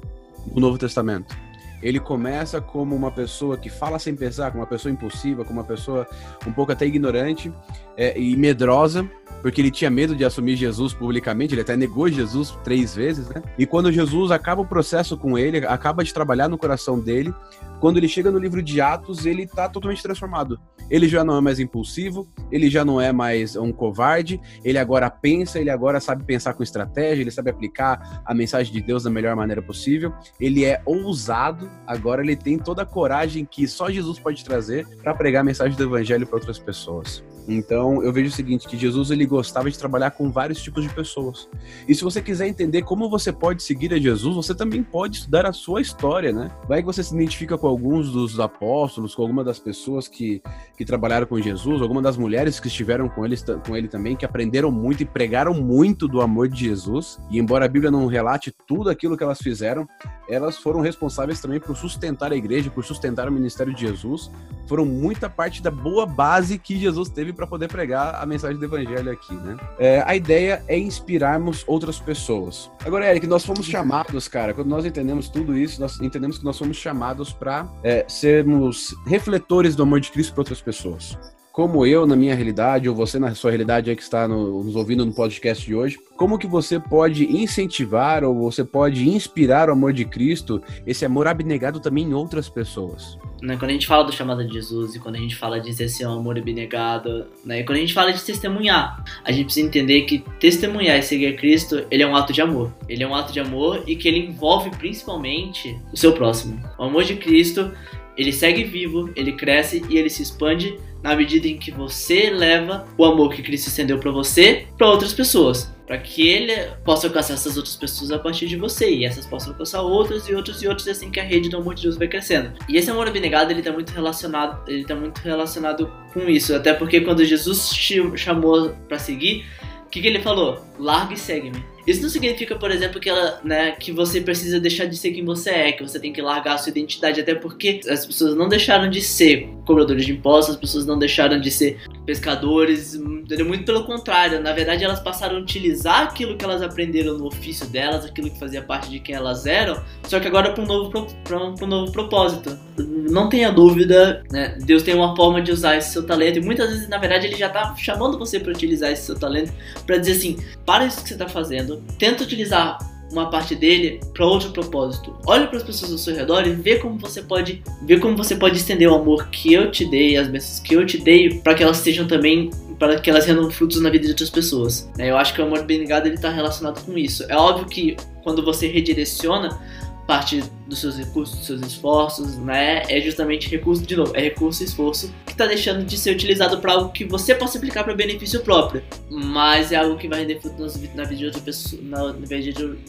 no 0.54 0.60
Novo 0.60 0.78
Testamento 0.78 1.45
ele 1.82 2.00
começa 2.00 2.60
como 2.60 2.94
uma 2.94 3.10
pessoa 3.10 3.56
que 3.56 3.68
fala 3.68 3.98
sem 3.98 4.14
pensar, 4.14 4.50
como 4.50 4.62
uma 4.62 4.68
pessoa 4.68 4.92
impulsiva, 4.92 5.44
como 5.44 5.60
uma 5.60 5.66
pessoa 5.66 6.06
um 6.46 6.52
pouco 6.52 6.72
até 6.72 6.86
ignorante 6.86 7.52
é, 7.96 8.18
e 8.18 8.36
medrosa, 8.36 9.08
porque 9.42 9.60
ele 9.60 9.70
tinha 9.70 9.90
medo 9.90 10.14
de 10.14 10.24
assumir 10.24 10.56
Jesus 10.56 10.92
publicamente, 10.92 11.54
ele 11.54 11.60
até 11.60 11.76
negou 11.76 12.08
Jesus 12.08 12.56
três 12.64 12.94
vezes, 12.94 13.28
né? 13.28 13.42
E 13.58 13.66
quando 13.66 13.92
Jesus 13.92 14.30
acaba 14.30 14.62
o 14.62 14.66
processo 14.66 15.16
com 15.16 15.38
ele, 15.38 15.66
acaba 15.66 16.02
de 16.02 16.12
trabalhar 16.12 16.48
no 16.48 16.58
coração 16.58 16.98
dele, 16.98 17.32
quando 17.80 17.98
ele 17.98 18.08
chega 18.08 18.30
no 18.30 18.38
livro 18.38 18.62
de 18.62 18.80
Atos, 18.80 19.26
ele 19.26 19.42
está 19.42 19.68
totalmente 19.68 20.02
transformado. 20.02 20.58
Ele 20.88 21.08
já 21.08 21.24
não 21.24 21.36
é 21.36 21.40
mais 21.40 21.58
impulsivo, 21.58 22.28
ele 22.50 22.70
já 22.70 22.84
não 22.84 23.00
é 23.00 23.12
mais 23.12 23.56
um 23.56 23.72
covarde, 23.72 24.40
ele 24.64 24.78
agora 24.78 25.10
pensa, 25.10 25.58
ele 25.58 25.70
agora 25.70 26.00
sabe 26.00 26.24
pensar 26.24 26.54
com 26.54 26.62
estratégia, 26.62 27.22
ele 27.22 27.30
sabe 27.30 27.50
aplicar 27.50 28.22
a 28.24 28.32
mensagem 28.32 28.72
de 28.72 28.80
Deus 28.80 29.02
da 29.02 29.10
melhor 29.10 29.34
maneira 29.34 29.60
possível. 29.60 30.12
Ele 30.40 30.64
é 30.64 30.80
ousado, 30.84 31.68
agora 31.86 32.22
ele 32.22 32.36
tem 32.36 32.58
toda 32.58 32.82
a 32.82 32.86
coragem 32.86 33.44
que 33.44 33.66
só 33.66 33.90
Jesus 33.90 34.18
pode 34.18 34.44
trazer 34.44 34.86
para 35.02 35.14
pregar 35.14 35.40
a 35.40 35.44
mensagem 35.44 35.76
do 35.76 35.84
evangelho 35.84 36.26
para 36.26 36.36
outras 36.36 36.58
pessoas. 36.58 37.22
Então, 37.48 38.02
eu 38.02 38.12
vejo 38.12 38.28
o 38.28 38.32
seguinte, 38.32 38.66
que 38.66 38.76
Jesus 38.76 39.10
ele 39.10 39.24
gostava 39.24 39.70
de 39.70 39.78
trabalhar 39.78 40.10
com 40.10 40.30
vários 40.30 40.60
tipos 40.60 40.82
de 40.82 40.92
pessoas. 40.92 41.48
E 41.88 41.94
se 41.94 42.02
você 42.02 42.20
quiser 42.20 42.48
entender 42.48 42.82
como 42.82 43.08
você 43.08 43.32
pode 43.32 43.62
seguir 43.62 43.92
a 43.94 43.98
Jesus, 43.98 44.34
você 44.34 44.54
também 44.54 44.82
pode 44.82 45.18
estudar 45.18 45.46
a 45.46 45.52
sua 45.52 45.80
história, 45.80 46.32
né? 46.32 46.50
Vai 46.68 46.80
que 46.80 46.86
você 46.86 47.02
se 47.02 47.14
identifica 47.14 47.56
com 47.56 47.66
alguns 47.66 48.10
dos 48.10 48.40
apóstolos, 48.40 49.14
com 49.14 49.22
alguma 49.22 49.44
das 49.44 49.58
pessoas 49.58 50.08
que, 50.08 50.42
que 50.76 50.84
trabalharam 50.84 51.26
com 51.26 51.40
Jesus, 51.40 51.80
alguma 51.80 52.02
das 52.02 52.16
mulheres 52.16 52.58
que 52.58 52.66
estiveram 52.66 53.08
com 53.08 53.24
ele, 53.24 53.36
com 53.66 53.76
ele 53.76 53.88
também, 53.88 54.16
que 54.16 54.24
aprenderam 54.24 54.70
muito 54.70 55.02
e 55.02 55.06
pregaram 55.06 55.54
muito 55.54 56.08
do 56.08 56.20
amor 56.20 56.48
de 56.48 56.64
Jesus. 56.64 57.18
E 57.30 57.38
embora 57.38 57.64
a 57.64 57.68
Bíblia 57.68 57.90
não 57.90 58.06
relate 58.06 58.52
tudo 58.66 58.90
aquilo 58.90 59.16
que 59.16 59.22
elas 59.22 59.38
fizeram, 59.38 59.86
elas 60.28 60.58
foram 60.58 60.80
responsáveis 60.80 61.40
também 61.40 61.60
por 61.60 61.76
sustentar 61.76 62.32
a 62.32 62.36
igreja, 62.36 62.70
por 62.70 62.84
sustentar 62.84 63.28
o 63.28 63.32
ministério 63.32 63.72
de 63.72 63.82
Jesus, 63.82 64.30
foram 64.66 64.84
muita 64.84 65.30
parte 65.30 65.62
da 65.62 65.70
boa 65.70 66.04
base 66.04 66.58
que 66.58 66.76
Jesus 66.76 67.08
teve 67.08 67.32
para 67.36 67.46
poder 67.46 67.68
pregar 67.68 68.16
a 68.16 68.26
mensagem 68.26 68.56
do 68.56 68.64
evangelho 68.64 69.10
aqui, 69.10 69.34
né? 69.34 69.56
É, 69.78 70.02
a 70.06 70.16
ideia 70.16 70.64
é 70.66 70.78
inspirarmos 70.78 71.62
outras 71.66 72.00
pessoas. 72.00 72.70
Agora, 72.84 73.08
Eric, 73.08 73.26
nós 73.26 73.44
fomos 73.44 73.66
chamados, 73.66 74.26
cara, 74.26 74.54
quando 74.54 74.68
nós 74.68 74.84
entendemos 74.84 75.28
tudo 75.28 75.56
isso, 75.56 75.80
nós 75.80 76.00
entendemos 76.00 76.38
que 76.38 76.44
nós 76.44 76.58
fomos 76.58 76.76
chamados 76.76 77.32
para 77.32 77.68
é, 77.84 78.04
sermos 78.08 78.94
refletores 79.06 79.76
do 79.76 79.82
amor 79.82 80.00
de 80.00 80.10
Cristo 80.10 80.32
para 80.32 80.40
outras 80.40 80.60
pessoas 80.60 81.16
como 81.56 81.86
eu 81.86 82.06
na 82.06 82.14
minha 82.14 82.34
realidade, 82.34 82.86
ou 82.86 82.94
você 82.94 83.18
na 83.18 83.34
sua 83.34 83.50
realidade 83.50 83.88
aí 83.88 83.96
que 83.96 84.02
está 84.02 84.28
no, 84.28 84.62
nos 84.62 84.76
ouvindo 84.76 85.06
no 85.06 85.14
podcast 85.14 85.64
de 85.64 85.74
hoje, 85.74 85.98
como 86.14 86.38
que 86.38 86.46
você 86.46 86.78
pode 86.78 87.24
incentivar 87.34 88.24
ou 88.24 88.34
você 88.34 88.62
pode 88.62 89.08
inspirar 89.08 89.70
o 89.70 89.72
amor 89.72 89.94
de 89.94 90.04
Cristo, 90.04 90.62
esse 90.86 91.06
amor 91.06 91.26
abnegado 91.26 91.80
também 91.80 92.04
em 92.04 92.12
outras 92.12 92.50
pessoas? 92.50 93.18
Né, 93.42 93.56
quando 93.56 93.70
a 93.70 93.74
gente 93.74 93.86
fala 93.86 94.04
do 94.04 94.12
chamado 94.12 94.44
de 94.44 94.54
Jesus 94.54 94.94
e 94.94 94.98
quando 94.98 95.16
a 95.16 95.18
gente 95.18 95.36
fala 95.36 95.60
de 95.60 95.70
um 96.06 96.12
amor 96.12 96.38
abnegado, 96.38 97.26
né, 97.44 97.60
e 97.60 97.64
quando 97.64 97.76
a 97.76 97.80
gente 97.80 97.92
fala 97.92 98.12
de 98.12 98.22
testemunhar, 98.22 99.04
a 99.22 99.30
gente 99.30 99.44
precisa 99.44 99.66
entender 99.66 100.02
que 100.02 100.24
testemunhar 100.40 100.98
e 100.98 101.02
seguir 101.02 101.36
Cristo, 101.36 101.86
ele 101.90 102.02
é 102.02 102.06
um 102.06 102.16
ato 102.16 102.32
de 102.32 102.40
amor. 102.40 102.72
Ele 102.88 103.02
é 103.02 103.06
um 103.06 103.14
ato 103.14 103.32
de 103.32 103.40
amor 103.40 103.82
e 103.86 103.94
que 103.94 104.08
ele 104.08 104.18
envolve 104.18 104.70
principalmente 104.70 105.78
o 105.92 105.96
seu 105.96 106.12
próximo. 106.12 106.58
O 106.78 106.84
amor 106.84 107.04
de 107.04 107.16
Cristo, 107.16 107.72
ele 108.16 108.32
segue 108.32 108.64
vivo, 108.64 109.10
ele 109.14 109.32
cresce 109.32 109.84
e 109.90 109.98
ele 109.98 110.08
se 110.08 110.22
expande 110.22 110.78
na 111.02 111.14
medida 111.14 111.46
em 111.46 111.58
que 111.58 111.70
você 111.70 112.30
leva 112.30 112.86
o 112.96 113.04
amor 113.04 113.32
que 113.32 113.42
Cristo 113.42 113.68
estendeu 113.68 113.98
para 113.98 114.10
você 114.10 114.66
para 114.76 114.88
outras 114.88 115.12
pessoas, 115.12 115.72
para 115.86 115.98
que 115.98 116.28
ele 116.28 116.52
possa 116.84 117.06
alcançar 117.06 117.34
essas 117.34 117.56
outras 117.56 117.76
pessoas 117.76 118.10
a 118.10 118.18
partir 118.18 118.46
de 118.48 118.56
você 118.56 118.90
e 118.90 119.04
essas 119.04 119.24
possam 119.24 119.52
alcançar 119.52 119.82
outras 119.82 120.28
e 120.28 120.34
outras 120.34 120.60
e 120.62 120.68
outras 120.68 120.88
assim 120.88 121.10
que 121.10 121.20
a 121.20 121.22
rede 121.22 121.48
do 121.48 121.56
amor 121.56 121.74
de 121.74 121.82
Deus 121.82 121.96
vai 121.96 122.08
crescendo. 122.08 122.52
E 122.68 122.76
esse 122.76 122.90
amor 122.90 123.06
abnegado 123.06 123.52
ele 123.52 123.60
está 123.60 123.72
muito 123.72 123.90
relacionado, 123.90 124.68
ele 124.68 124.84
tá 124.84 124.94
muito 124.94 125.18
relacionado 125.18 125.90
com 126.12 126.28
isso, 126.28 126.54
até 126.54 126.72
porque 126.72 127.00
quando 127.00 127.24
Jesus 127.24 127.72
chamou 128.16 128.70
para 128.88 128.98
seguir, 128.98 129.44
o 129.86 129.88
que, 129.88 130.00
que 130.00 130.08
ele 130.08 130.20
falou? 130.20 130.60
Larga 130.78 131.14
e 131.14 131.16
segue-me. 131.16 131.64
Isso 131.86 132.02
não 132.02 132.08
significa, 132.08 132.56
por 132.56 132.72
exemplo, 132.72 133.00
que, 133.00 133.08
ela, 133.08 133.40
né, 133.44 133.70
que 133.70 133.92
você 133.92 134.20
precisa 134.20 134.58
deixar 134.58 134.86
de 134.86 134.96
ser 134.96 135.12
quem 135.12 135.24
você 135.24 135.50
é, 135.50 135.72
que 135.72 135.82
você 135.84 136.00
tem 136.00 136.12
que 136.12 136.20
largar 136.20 136.54
a 136.54 136.58
sua 136.58 136.70
identidade, 136.70 137.20
até 137.20 137.32
porque 137.32 137.80
as 137.88 138.04
pessoas 138.04 138.34
não 138.34 138.48
deixaram 138.48 138.90
de 138.90 139.00
ser 139.00 139.48
cobradores 139.64 140.04
de 140.04 140.12
impostos, 140.12 140.56
as 140.56 140.60
pessoas 140.60 140.84
não 140.84 140.98
deixaram 140.98 141.40
de 141.40 141.50
ser 141.50 141.80
pescadores, 142.06 142.94
entendeu? 142.94 143.44
muito 143.44 143.64
pelo 143.64 143.84
contrário. 143.84 144.40
Na 144.40 144.52
verdade, 144.52 144.84
elas 144.84 145.00
passaram 145.00 145.36
a 145.36 145.40
utilizar 145.40 146.04
aquilo 146.04 146.36
que 146.36 146.44
elas 146.44 146.62
aprenderam 146.62 147.18
no 147.18 147.26
ofício 147.26 147.66
delas, 147.66 148.04
aquilo 148.04 148.30
que 148.30 148.38
fazia 148.38 148.62
parte 148.62 148.88
de 148.88 149.00
quem 149.00 149.14
elas 149.14 149.44
eram, 149.44 149.82
só 150.04 150.20
que 150.20 150.28
agora 150.28 150.52
para 150.52 150.62
um 150.62 150.66
novo, 150.66 150.96
um, 150.98 151.64
um 151.64 151.66
novo 151.66 151.92
propósito. 151.92 152.56
Não 152.78 153.28
tenha 153.28 153.50
dúvida, 153.50 154.22
né? 154.30 154.56
Deus 154.60 154.82
tem 154.82 154.94
uma 154.94 155.14
forma 155.16 155.42
de 155.42 155.50
usar 155.50 155.76
esse 155.76 155.92
seu 155.92 156.06
talento, 156.06 156.38
e 156.38 156.42
muitas 156.42 156.70
vezes, 156.70 156.88
na 156.88 156.98
verdade, 156.98 157.26
ele 157.26 157.36
já 157.36 157.48
está 157.48 157.74
chamando 157.76 158.18
você 158.18 158.38
para 158.38 158.52
utilizar 158.52 158.90
esse 158.90 159.06
seu 159.06 159.18
talento, 159.18 159.52
para 159.84 159.98
dizer 159.98 160.12
assim: 160.12 160.38
para 160.64 160.86
isso 160.86 161.02
que 161.02 161.08
você 161.08 161.14
está 161.14 161.28
fazendo 161.28 161.82
tenta 161.98 162.22
utilizar 162.22 162.78
uma 163.10 163.30
parte 163.30 163.54
dele 163.54 164.00
para 164.12 164.26
outro 164.26 164.50
propósito. 164.50 165.16
Olhe 165.26 165.46
para 165.46 165.58
as 165.58 165.62
pessoas 165.62 165.92
ao 165.92 165.98
seu 165.98 166.14
redor 166.14 166.46
e 166.46 166.50
vê 166.50 166.76
como 166.76 166.98
você 166.98 167.22
pode, 167.22 167.62
ver 167.82 168.00
como 168.00 168.16
você 168.16 168.34
pode 168.34 168.56
estender 168.56 168.88
o 168.88 168.94
amor 168.94 169.28
que 169.28 169.52
eu 169.52 169.70
te 169.70 169.84
dei, 169.84 170.16
as 170.16 170.28
bênçãos 170.28 170.60
que 170.60 170.74
eu 170.74 170.84
te 170.84 170.98
dei, 170.98 171.40
para 171.40 171.54
que 171.54 171.62
elas 171.62 171.78
sejam 171.78 172.06
também 172.06 172.50
para 172.78 172.98
que 173.00 173.08
elas 173.08 173.24
rendam 173.24 173.50
frutos 173.50 173.80
na 173.80 173.88
vida 173.88 174.04
de 174.04 174.10
outras 174.10 174.30
pessoas. 174.30 174.90
Né? 174.98 175.10
Eu 175.10 175.16
acho 175.16 175.34
que 175.34 175.40
o 175.40 175.44
amor 175.44 175.62
bem 175.62 175.78
ligado 175.78 176.06
ele 176.06 176.16
está 176.16 176.28
relacionado 176.30 176.84
com 176.84 176.96
isso. 176.98 177.24
É 177.28 177.36
óbvio 177.36 177.66
que 177.66 177.96
quando 178.22 178.44
você 178.44 178.66
redireciona 178.66 179.58
parte 180.06 180.42
dos 180.66 180.80
seus 180.80 180.96
recursos, 180.96 181.36
dos 181.36 181.46
seus 181.46 181.60
esforços, 181.62 182.36
né? 182.38 182.82
É 182.88 183.00
justamente 183.00 183.48
recurso, 183.48 183.82
de 183.82 183.96
novo, 183.96 184.16
é 184.16 184.20
recurso 184.20 184.62
e 184.62 184.66
esforço 184.66 185.12
que 185.24 185.32
está 185.32 185.46
deixando 185.46 185.84
de 185.84 185.98
ser 185.98 186.12
utilizado 186.12 186.58
para 186.58 186.72
algo 186.72 186.90
que 186.90 187.04
você 187.04 187.34
possa 187.34 187.58
aplicar 187.58 187.84
para 187.84 187.94
benefício 187.94 188.40
próprio, 188.40 188.82
mas 189.10 189.72
é 189.72 189.76
algo 189.76 189.96
que 189.96 190.08
vai 190.08 190.20
render 190.20 190.40
fruto 190.40 190.62
na 190.94 191.04
vida 191.04 191.16
de 191.16 191.26
outra 191.26 191.40
pessoa, 191.40 191.82
na, 191.82 192.12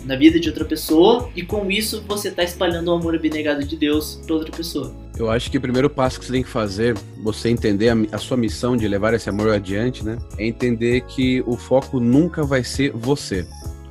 na 0.05 0.15
vida 0.15 0.39
de 0.39 0.49
outra 0.49 0.65
pessoa, 0.65 1.29
e 1.35 1.41
com 1.41 1.69
isso 1.71 2.03
você 2.07 2.29
está 2.29 2.43
espalhando 2.43 2.89
o 2.89 2.93
amor 2.93 3.15
abnegado 3.15 3.63
de 3.63 3.75
Deus 3.75 4.21
para 4.25 4.35
outra 4.35 4.51
pessoa. 4.55 4.93
Eu 5.17 5.31
acho 5.31 5.49
que 5.49 5.57
o 5.57 5.61
primeiro 5.61 5.89
passo 5.89 6.19
que 6.19 6.25
você 6.25 6.33
tem 6.33 6.43
que 6.43 6.49
fazer, 6.49 6.95
você 7.23 7.49
entender 7.49 7.89
a, 7.89 7.95
a 8.11 8.17
sua 8.19 8.37
missão 8.37 8.77
de 8.77 8.87
levar 8.87 9.13
esse 9.15 9.27
amor 9.27 9.49
adiante, 9.49 10.05
né? 10.05 10.17
É 10.37 10.45
entender 10.45 11.01
que 11.01 11.43
o 11.47 11.57
foco 11.57 11.99
nunca 11.99 12.43
vai 12.43 12.63
ser 12.63 12.91
você. 12.91 13.47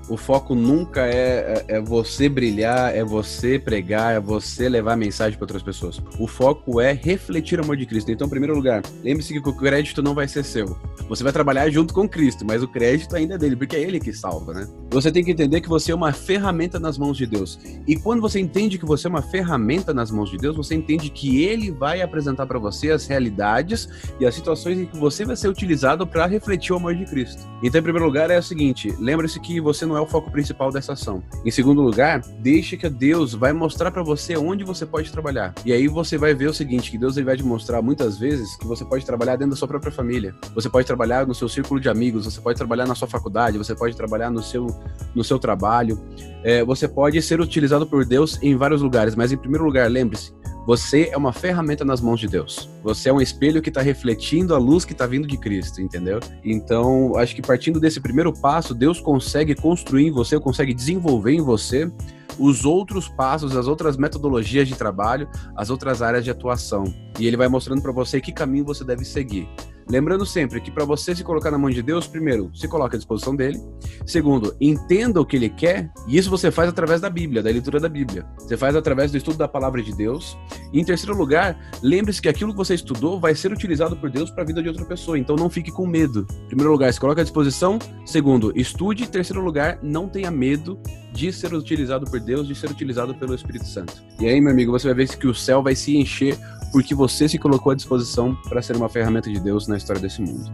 O 0.08 0.16
foco 0.16 0.54
nunca 0.54 1.06
é, 1.06 1.64
é, 1.68 1.76
é, 1.76 1.80
você 1.80 2.28
brilhar, 2.28 2.94
é 2.94 3.02
você 3.02 3.58
pregar, 3.58 4.14
é 4.14 4.20
você 4.20 4.68
levar 4.68 4.96
mensagem 4.96 5.36
para 5.36 5.44
outras 5.44 5.62
pessoas. 5.62 6.00
O 6.18 6.28
foco 6.28 6.80
é 6.80 6.92
refletir 6.92 7.58
o 7.58 7.64
amor 7.64 7.76
de 7.76 7.86
Cristo. 7.86 8.12
Então, 8.12 8.26
em 8.26 8.30
primeiro 8.30 8.54
lugar, 8.54 8.82
lembre-se 9.02 9.32
que 9.32 9.48
o 9.48 9.56
crédito 9.56 10.00
não 10.02 10.14
vai 10.14 10.28
ser 10.28 10.44
seu. 10.44 10.76
Você 11.08 11.24
vai 11.24 11.32
trabalhar 11.32 11.68
junto 11.70 11.92
com 11.92 12.08
Cristo, 12.08 12.44
mas 12.46 12.62
o 12.62 12.68
crédito 12.68 13.16
ainda 13.16 13.34
é 13.34 13.38
dele, 13.38 13.56
porque 13.56 13.74
é 13.74 13.82
ele 13.82 13.98
que 13.98 14.12
salva, 14.12 14.54
né? 14.54 14.68
Você 14.90 15.10
tem 15.10 15.24
que 15.24 15.32
entender 15.32 15.60
que 15.60 15.68
você 15.68 15.90
é 15.90 15.94
uma 15.94 16.12
ferramenta 16.12 16.78
nas 16.78 16.96
mãos 16.96 17.16
de 17.16 17.26
Deus. 17.26 17.58
E 17.86 17.96
quando 17.96 18.20
você 18.20 18.38
entende 18.38 18.78
que 18.78 18.86
você 18.86 19.08
é 19.08 19.10
uma 19.10 19.22
ferramenta 19.22 19.92
nas 19.92 20.10
mãos 20.10 20.30
de 20.30 20.38
Deus, 20.38 20.56
você 20.56 20.74
entende 20.74 21.10
que 21.10 21.44
ele 21.44 21.72
vai 21.72 22.00
apresentar 22.00 22.46
para 22.46 22.58
você 22.58 22.90
as 22.92 23.06
realidades 23.06 23.88
e 24.20 24.26
as 24.26 24.34
situações 24.34 24.78
em 24.78 24.86
que 24.86 24.96
você 24.96 25.24
vai 25.24 25.36
ser 25.36 25.48
utilizado 25.48 26.06
para 26.06 26.26
refletir 26.26 26.72
o 26.72 26.76
amor 26.76 26.94
de 26.94 27.04
Cristo. 27.06 27.42
Então, 27.62 27.80
em 27.80 27.82
primeiro 27.82 28.06
lugar, 28.06 28.30
é 28.30 28.38
o 28.38 28.42
seguinte: 28.42 28.94
lembre-se 28.98 29.40
que 29.40 29.60
você 29.60 29.84
não 29.84 29.95
é 29.96 30.00
o 30.00 30.06
foco 30.06 30.30
principal 30.30 30.70
dessa 30.70 30.92
ação. 30.92 31.22
Em 31.44 31.50
segundo 31.50 31.80
lugar, 31.82 32.20
deixe 32.40 32.76
que 32.76 32.88
Deus 32.88 33.34
vai 33.34 33.52
mostrar 33.52 33.90
para 33.90 34.02
você 34.02 34.36
onde 34.36 34.64
você 34.64 34.84
pode 34.84 35.10
trabalhar. 35.10 35.54
E 35.64 35.72
aí 35.72 35.88
você 35.88 36.18
vai 36.18 36.34
ver 36.34 36.48
o 36.48 36.54
seguinte, 36.54 36.90
que 36.90 36.98
Deus 36.98 37.16
vai 37.16 37.36
te 37.36 37.42
mostrar 37.42 37.82
muitas 37.82 38.18
vezes 38.18 38.56
que 38.56 38.66
você 38.66 38.84
pode 38.84 39.04
trabalhar 39.04 39.36
dentro 39.36 39.50
da 39.50 39.56
sua 39.56 39.68
própria 39.68 39.92
família. 39.92 40.34
Você 40.54 40.68
pode 40.68 40.86
trabalhar 40.86 41.26
no 41.26 41.34
seu 41.34 41.48
círculo 41.48 41.80
de 41.80 41.88
amigos, 41.88 42.24
você 42.24 42.40
pode 42.40 42.56
trabalhar 42.56 42.86
na 42.86 42.94
sua 42.94 43.08
faculdade, 43.08 43.58
você 43.58 43.74
pode 43.74 43.96
trabalhar 43.96 44.30
no 44.30 44.42
seu, 44.42 44.66
no 45.14 45.24
seu 45.24 45.38
trabalho. 45.38 46.00
É, 46.42 46.64
você 46.64 46.86
pode 46.86 47.20
ser 47.22 47.40
utilizado 47.40 47.86
por 47.86 48.04
Deus 48.04 48.38
em 48.42 48.56
vários 48.56 48.82
lugares, 48.82 49.14
mas 49.14 49.32
em 49.32 49.36
primeiro 49.36 49.64
lugar, 49.64 49.90
lembre-se, 49.90 50.32
você 50.66 51.08
é 51.12 51.16
uma 51.16 51.32
ferramenta 51.32 51.84
nas 51.84 52.00
mãos 52.00 52.18
de 52.18 52.26
Deus. 52.26 52.68
Você 52.82 53.08
é 53.08 53.12
um 53.12 53.20
espelho 53.20 53.62
que 53.62 53.68
está 53.68 53.80
refletindo 53.80 54.52
a 54.52 54.58
luz 54.58 54.84
que 54.84 54.92
está 54.92 55.06
vindo 55.06 55.28
de 55.28 55.38
Cristo, 55.38 55.80
entendeu? 55.80 56.18
Então, 56.44 57.16
acho 57.16 57.36
que 57.36 57.40
partindo 57.40 57.78
desse 57.78 58.00
primeiro 58.00 58.32
passo, 58.32 58.74
Deus 58.74 59.00
consegue 59.00 59.54
construir 59.54 60.08
em 60.08 60.10
você, 60.10 60.40
consegue 60.40 60.74
desenvolver 60.74 61.32
em 61.32 61.40
você 61.40 61.88
os 62.36 62.64
outros 62.64 63.08
passos, 63.08 63.56
as 63.56 63.68
outras 63.68 63.96
metodologias 63.96 64.66
de 64.66 64.74
trabalho, 64.74 65.28
as 65.56 65.70
outras 65.70 66.02
áreas 66.02 66.24
de 66.24 66.32
atuação. 66.32 66.84
E 67.18 67.28
ele 67.28 67.36
vai 67.36 67.46
mostrando 67.46 67.80
para 67.80 67.92
você 67.92 68.20
que 68.20 68.32
caminho 68.32 68.64
você 68.64 68.84
deve 68.84 69.04
seguir. 69.04 69.48
Lembrando 69.88 70.26
sempre 70.26 70.60
que 70.60 70.70
para 70.70 70.84
você 70.84 71.14
se 71.14 71.22
colocar 71.22 71.50
na 71.50 71.58
mão 71.58 71.70
de 71.70 71.80
Deus, 71.80 72.06
primeiro, 72.06 72.50
se 72.54 72.66
coloque 72.66 72.96
à 72.96 72.98
disposição 72.98 73.36
dele. 73.36 73.60
Segundo, 74.04 74.56
entenda 74.60 75.20
o 75.20 75.24
que 75.24 75.36
ele 75.36 75.48
quer, 75.48 75.90
e 76.08 76.18
isso 76.18 76.28
você 76.28 76.50
faz 76.50 76.68
através 76.68 77.00
da 77.00 77.08
Bíblia, 77.08 77.42
da 77.42 77.50
leitura 77.50 77.78
da 77.78 77.88
Bíblia. 77.88 78.26
Você 78.38 78.56
faz 78.56 78.74
através 78.74 79.12
do 79.12 79.16
estudo 79.16 79.38
da 79.38 79.46
palavra 79.46 79.82
de 79.82 79.94
Deus. 79.94 80.36
E 80.72 80.80
em 80.80 80.84
terceiro 80.84 81.16
lugar, 81.16 81.56
lembre-se 81.82 82.20
que 82.20 82.28
aquilo 82.28 82.50
que 82.52 82.58
você 82.58 82.74
estudou 82.74 83.20
vai 83.20 83.34
ser 83.34 83.52
utilizado 83.52 83.96
por 83.96 84.10
Deus 84.10 84.30
para 84.30 84.42
a 84.42 84.46
vida 84.46 84.62
de 84.62 84.68
outra 84.68 84.84
pessoa, 84.84 85.18
então 85.18 85.36
não 85.36 85.48
fique 85.48 85.70
com 85.70 85.86
medo. 85.86 86.26
Em 86.44 86.48
primeiro 86.48 86.72
lugar, 86.72 86.92
se 86.92 87.00
coloque 87.00 87.20
à 87.20 87.24
disposição. 87.24 87.78
Segundo, 88.04 88.52
estude. 88.56 89.04
Em 89.04 89.06
terceiro 89.06 89.42
lugar, 89.42 89.78
não 89.82 90.08
tenha 90.08 90.30
medo 90.30 90.80
de 91.12 91.32
ser 91.32 91.54
utilizado 91.54 92.04
por 92.10 92.20
Deus, 92.20 92.46
de 92.46 92.54
ser 92.54 92.70
utilizado 92.70 93.14
pelo 93.14 93.34
Espírito 93.34 93.66
Santo. 93.66 93.94
E 94.20 94.26
aí, 94.26 94.40
meu 94.40 94.52
amigo, 94.52 94.72
você 94.72 94.86
vai 94.88 94.94
ver 94.94 95.16
que 95.16 95.26
o 95.26 95.34
céu 95.34 95.62
vai 95.62 95.74
se 95.74 95.96
encher 95.96 96.38
porque 96.76 96.94
você 96.94 97.26
se 97.26 97.38
colocou 97.38 97.72
à 97.72 97.74
disposição 97.74 98.34
para 98.50 98.60
ser 98.60 98.76
uma 98.76 98.86
ferramenta 98.86 99.30
de 99.30 99.40
Deus 99.40 99.66
na 99.66 99.78
história 99.78 99.98
desse 99.98 100.20
mundo. 100.20 100.52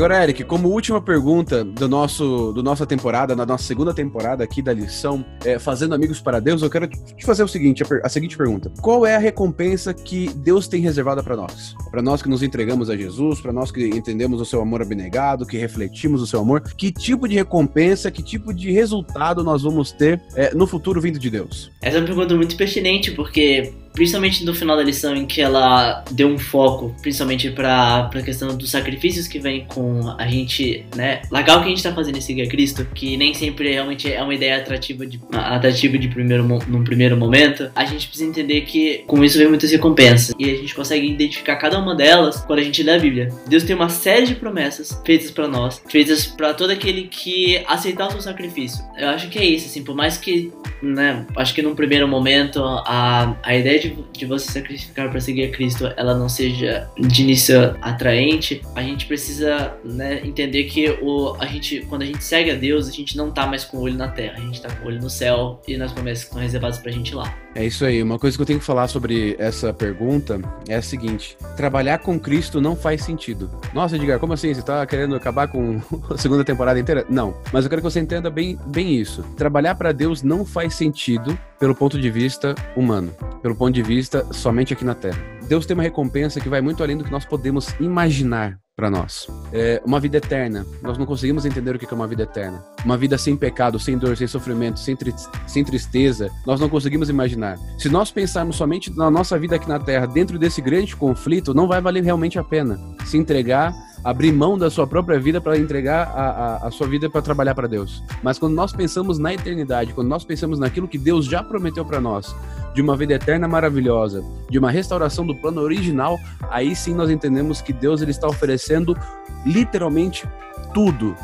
Agora, 0.00 0.22
Eric, 0.22 0.44
como 0.44 0.70
última 0.70 0.98
pergunta 0.98 1.62
do 1.62 1.86
nosso, 1.86 2.54
do 2.54 2.62
nossa 2.62 2.86
temporada, 2.86 3.36
na 3.36 3.44
nossa 3.44 3.64
segunda 3.64 3.92
temporada 3.92 4.42
aqui 4.42 4.62
da 4.62 4.72
lição, 4.72 5.22
é, 5.44 5.58
Fazendo 5.58 5.94
Amigos 5.94 6.22
para 6.22 6.40
Deus, 6.40 6.62
eu 6.62 6.70
quero 6.70 6.88
te 6.88 7.22
fazer 7.22 7.42
o 7.42 7.48
seguinte, 7.48 7.82
a, 7.82 8.06
a 8.06 8.08
seguinte 8.08 8.34
pergunta. 8.34 8.72
Qual 8.80 9.04
é 9.04 9.14
a 9.14 9.18
recompensa 9.18 9.92
que 9.92 10.30
Deus 10.36 10.66
tem 10.66 10.80
reservada 10.80 11.22
para 11.22 11.36
nós? 11.36 11.74
Para 11.90 12.00
nós 12.00 12.22
que 12.22 12.30
nos 12.30 12.42
entregamos 12.42 12.88
a 12.88 12.96
Jesus, 12.96 13.42
para 13.42 13.52
nós 13.52 13.70
que 13.70 13.88
entendemos 13.88 14.40
o 14.40 14.44
seu 14.46 14.62
amor 14.62 14.80
abnegado, 14.80 15.44
que 15.44 15.58
refletimos 15.58 16.22
o 16.22 16.26
seu 16.26 16.40
amor, 16.40 16.62
que 16.62 16.90
tipo 16.90 17.28
de 17.28 17.34
recompensa, 17.34 18.10
que 18.10 18.22
tipo 18.22 18.54
de 18.54 18.72
resultado 18.72 19.44
nós 19.44 19.64
vamos 19.64 19.92
ter 19.92 20.18
é, 20.34 20.54
no 20.54 20.66
futuro 20.66 20.98
vindo 20.98 21.18
de 21.18 21.28
Deus? 21.28 21.70
Essa 21.82 21.98
é 21.98 22.00
uma 22.00 22.06
pergunta 22.06 22.34
muito 22.34 22.56
pertinente, 22.56 23.10
porque 23.10 23.74
principalmente 24.00 24.46
no 24.46 24.54
final 24.54 24.78
da 24.78 24.82
lição, 24.82 25.14
em 25.14 25.26
que 25.26 25.42
ela 25.42 26.02
deu 26.10 26.26
um 26.26 26.38
foco, 26.38 26.96
principalmente 27.02 27.50
para 27.50 28.08
a 28.14 28.22
questão 28.22 28.56
dos 28.56 28.70
sacrifícios 28.70 29.28
que 29.28 29.38
vem 29.38 29.66
com 29.66 30.14
a 30.16 30.26
gente, 30.26 30.86
né? 30.96 31.20
Legal 31.30 31.60
que 31.60 31.66
a 31.66 31.68
gente 31.68 31.82
tá 31.82 31.92
fazendo 31.92 32.16
em 32.16 32.22
seguir 32.22 32.40
a 32.40 32.48
Cristo, 32.48 32.86
que 32.94 33.14
nem 33.18 33.34
sempre 33.34 33.70
realmente 33.70 34.10
é 34.10 34.22
uma 34.22 34.34
ideia 34.34 34.56
atrativa 34.56 35.04
de, 35.04 35.20
atrativa 35.30 35.98
de 35.98 36.08
primeiro, 36.08 36.42
num 36.66 36.82
primeiro 36.82 37.14
momento. 37.14 37.70
A 37.76 37.84
gente 37.84 38.08
precisa 38.08 38.30
entender 38.30 38.62
que 38.62 39.04
com 39.06 39.22
isso 39.22 39.36
vem 39.36 39.48
muitas 39.48 39.70
recompensas 39.70 40.34
e 40.38 40.50
a 40.50 40.54
gente 40.54 40.74
consegue 40.74 41.06
identificar 41.06 41.56
cada 41.56 41.78
uma 41.78 41.94
delas 41.94 42.40
quando 42.40 42.60
a 42.60 42.62
gente 42.62 42.82
lê 42.82 42.92
a 42.92 42.98
Bíblia. 42.98 43.28
Deus 43.46 43.64
tem 43.64 43.76
uma 43.76 43.90
série 43.90 44.28
de 44.28 44.34
promessas 44.34 44.98
feitas 45.04 45.30
para 45.30 45.46
nós, 45.46 45.82
feitas 45.90 46.24
para 46.26 46.54
todo 46.54 46.70
aquele 46.70 47.02
que 47.02 47.62
aceitar 47.66 48.08
o 48.08 48.12
seu 48.12 48.22
sacrifício. 48.22 48.82
Eu 48.96 49.10
acho 49.10 49.28
que 49.28 49.38
é 49.38 49.44
isso, 49.44 49.66
assim, 49.66 49.84
por 49.84 49.94
mais 49.94 50.16
que, 50.16 50.50
né, 50.82 51.26
acho 51.36 51.52
que 51.52 51.60
num 51.60 51.74
primeiro 51.74 52.08
momento 52.08 52.64
a, 52.64 53.36
a 53.42 53.54
ideia 53.54 53.78
de, 53.78 53.89
de 54.12 54.26
você 54.26 54.50
sacrificar 54.50 55.10
para 55.10 55.20
seguir 55.20 55.44
a 55.44 55.50
Cristo, 55.50 55.92
ela 55.96 56.16
não 56.16 56.28
seja 56.28 56.88
de 56.98 57.22
início 57.22 57.76
atraente, 57.80 58.62
a 58.74 58.82
gente 58.82 59.06
precisa, 59.06 59.74
né, 59.84 60.20
entender 60.24 60.64
que 60.64 60.90
o, 61.02 61.34
a 61.38 61.46
gente, 61.46 61.80
quando 61.88 62.02
a 62.02 62.06
gente 62.06 62.22
segue 62.22 62.50
a 62.50 62.54
Deus, 62.54 62.88
a 62.88 62.92
gente 62.92 63.16
não 63.16 63.30
tá 63.30 63.46
mais 63.46 63.64
com 63.64 63.78
o 63.78 63.80
olho 63.80 63.96
na 63.96 64.08
terra, 64.08 64.34
a 64.36 64.40
gente 64.40 64.60
tá 64.60 64.70
com 64.70 64.84
o 64.84 64.88
olho 64.88 65.00
no 65.00 65.10
céu 65.10 65.60
e 65.66 65.76
nas 65.76 65.92
promessas 65.92 66.24
que 66.24 66.30
estão 66.30 66.42
reservadas 66.42 66.78
pra 66.78 66.90
gente 66.90 67.14
lá. 67.14 67.34
É 67.54 67.64
isso 67.64 67.84
aí. 67.84 68.02
Uma 68.02 68.18
coisa 68.18 68.36
que 68.36 68.42
eu 68.42 68.46
tenho 68.46 68.58
que 68.58 68.64
falar 68.64 68.88
sobre 68.88 69.34
essa 69.38 69.72
pergunta 69.72 70.40
é 70.68 70.74
a 70.74 70.82
seguinte: 70.82 71.36
trabalhar 71.56 71.98
com 71.98 72.18
Cristo 72.18 72.60
não 72.60 72.76
faz 72.76 73.02
sentido. 73.02 73.50
Nossa, 73.74 73.96
Edgar, 73.96 74.18
como 74.18 74.32
assim? 74.32 74.54
Você 74.54 74.62
tá 74.62 74.84
querendo 74.86 75.14
acabar 75.14 75.48
com 75.48 75.80
a 76.10 76.16
segunda 76.16 76.44
temporada 76.44 76.78
inteira? 76.78 77.04
Não. 77.08 77.34
Mas 77.52 77.64
eu 77.64 77.70
quero 77.70 77.82
que 77.82 77.90
você 77.90 78.00
entenda 78.00 78.30
bem, 78.30 78.58
bem 78.66 78.94
isso. 78.94 79.22
Trabalhar 79.36 79.74
para 79.74 79.92
Deus 79.92 80.22
não 80.22 80.44
faz 80.44 80.74
sentido 80.74 81.36
pelo 81.58 81.74
ponto 81.74 82.00
de 82.00 82.10
vista 82.10 82.54
humano, 82.76 83.12
pelo 83.42 83.54
ponto 83.54 83.72
de 83.72 83.82
vista 83.82 84.26
somente 84.32 84.72
aqui 84.72 84.84
na 84.84 84.94
Terra. 84.94 85.39
Deus 85.50 85.66
tem 85.66 85.74
uma 85.74 85.82
recompensa 85.82 86.38
que 86.38 86.48
vai 86.48 86.60
muito 86.60 86.80
além 86.80 86.96
do 86.96 87.02
que 87.02 87.10
nós 87.10 87.24
podemos 87.24 87.74
imaginar 87.80 88.56
para 88.76 88.88
nós. 88.88 89.26
É 89.52 89.82
uma 89.84 89.98
vida 89.98 90.18
eterna. 90.18 90.64
Nós 90.80 90.96
não 90.96 91.04
conseguimos 91.04 91.44
entender 91.44 91.74
o 91.74 91.78
que 91.78 91.92
é 91.92 91.92
uma 91.92 92.06
vida 92.06 92.22
eterna. 92.22 92.64
Uma 92.84 92.96
vida 92.96 93.18
sem 93.18 93.36
pecado, 93.36 93.76
sem 93.76 93.98
dor, 93.98 94.16
sem 94.16 94.28
sofrimento, 94.28 94.78
sem, 94.78 94.94
tri 94.94 95.12
sem 95.48 95.64
tristeza. 95.64 96.30
Nós 96.46 96.60
não 96.60 96.68
conseguimos 96.68 97.10
imaginar. 97.10 97.58
Se 97.76 97.88
nós 97.88 98.12
pensarmos 98.12 98.54
somente 98.54 98.96
na 98.96 99.10
nossa 99.10 99.36
vida 99.40 99.56
aqui 99.56 99.68
na 99.68 99.80
Terra, 99.80 100.06
dentro 100.06 100.38
desse 100.38 100.62
grande 100.62 100.94
conflito, 100.94 101.52
não 101.52 101.66
vai 101.66 101.80
valer 101.80 102.04
realmente 102.04 102.38
a 102.38 102.44
pena 102.44 102.78
se 103.04 103.18
entregar 103.18 103.74
abrir 104.02 104.32
mão 104.32 104.56
da 104.56 104.70
sua 104.70 104.86
própria 104.86 105.18
vida 105.18 105.40
para 105.40 105.58
entregar 105.58 106.08
a, 106.08 106.30
a, 106.30 106.68
a, 106.68 106.70
sua 106.70 106.86
vida 106.86 107.08
para 107.08 107.22
trabalhar 107.22 107.54
para 107.54 107.68
Deus. 107.68 108.02
Mas 108.22 108.38
quando 108.38 108.54
nós 108.54 108.72
pensamos 108.72 109.18
na 109.18 109.32
eternidade, 109.34 109.92
quando 109.92 110.08
nós 110.08 110.24
pensamos 110.24 110.58
naquilo 110.58 110.88
que 110.88 110.98
Deus 110.98 111.26
já 111.26 111.42
prometeu 111.42 111.84
para 111.84 112.00
nós, 112.00 112.34
de 112.74 112.80
uma 112.80 112.96
vida 112.96 113.14
eterna 113.14 113.46
maravilhosa, 113.48 114.24
de 114.48 114.58
uma 114.58 114.70
restauração 114.70 115.26
do 115.26 115.34
plano 115.34 115.60
original, 115.60 116.18
aí 116.48 116.74
sim 116.74 116.94
nós 116.94 117.10
entendemos 117.10 117.60
que 117.60 117.72
Deus 117.72 118.00
ele 118.00 118.10
está 118.10 118.26
oferecendo 118.26 118.96
literalmente 119.44 120.26
tudo 120.72 121.16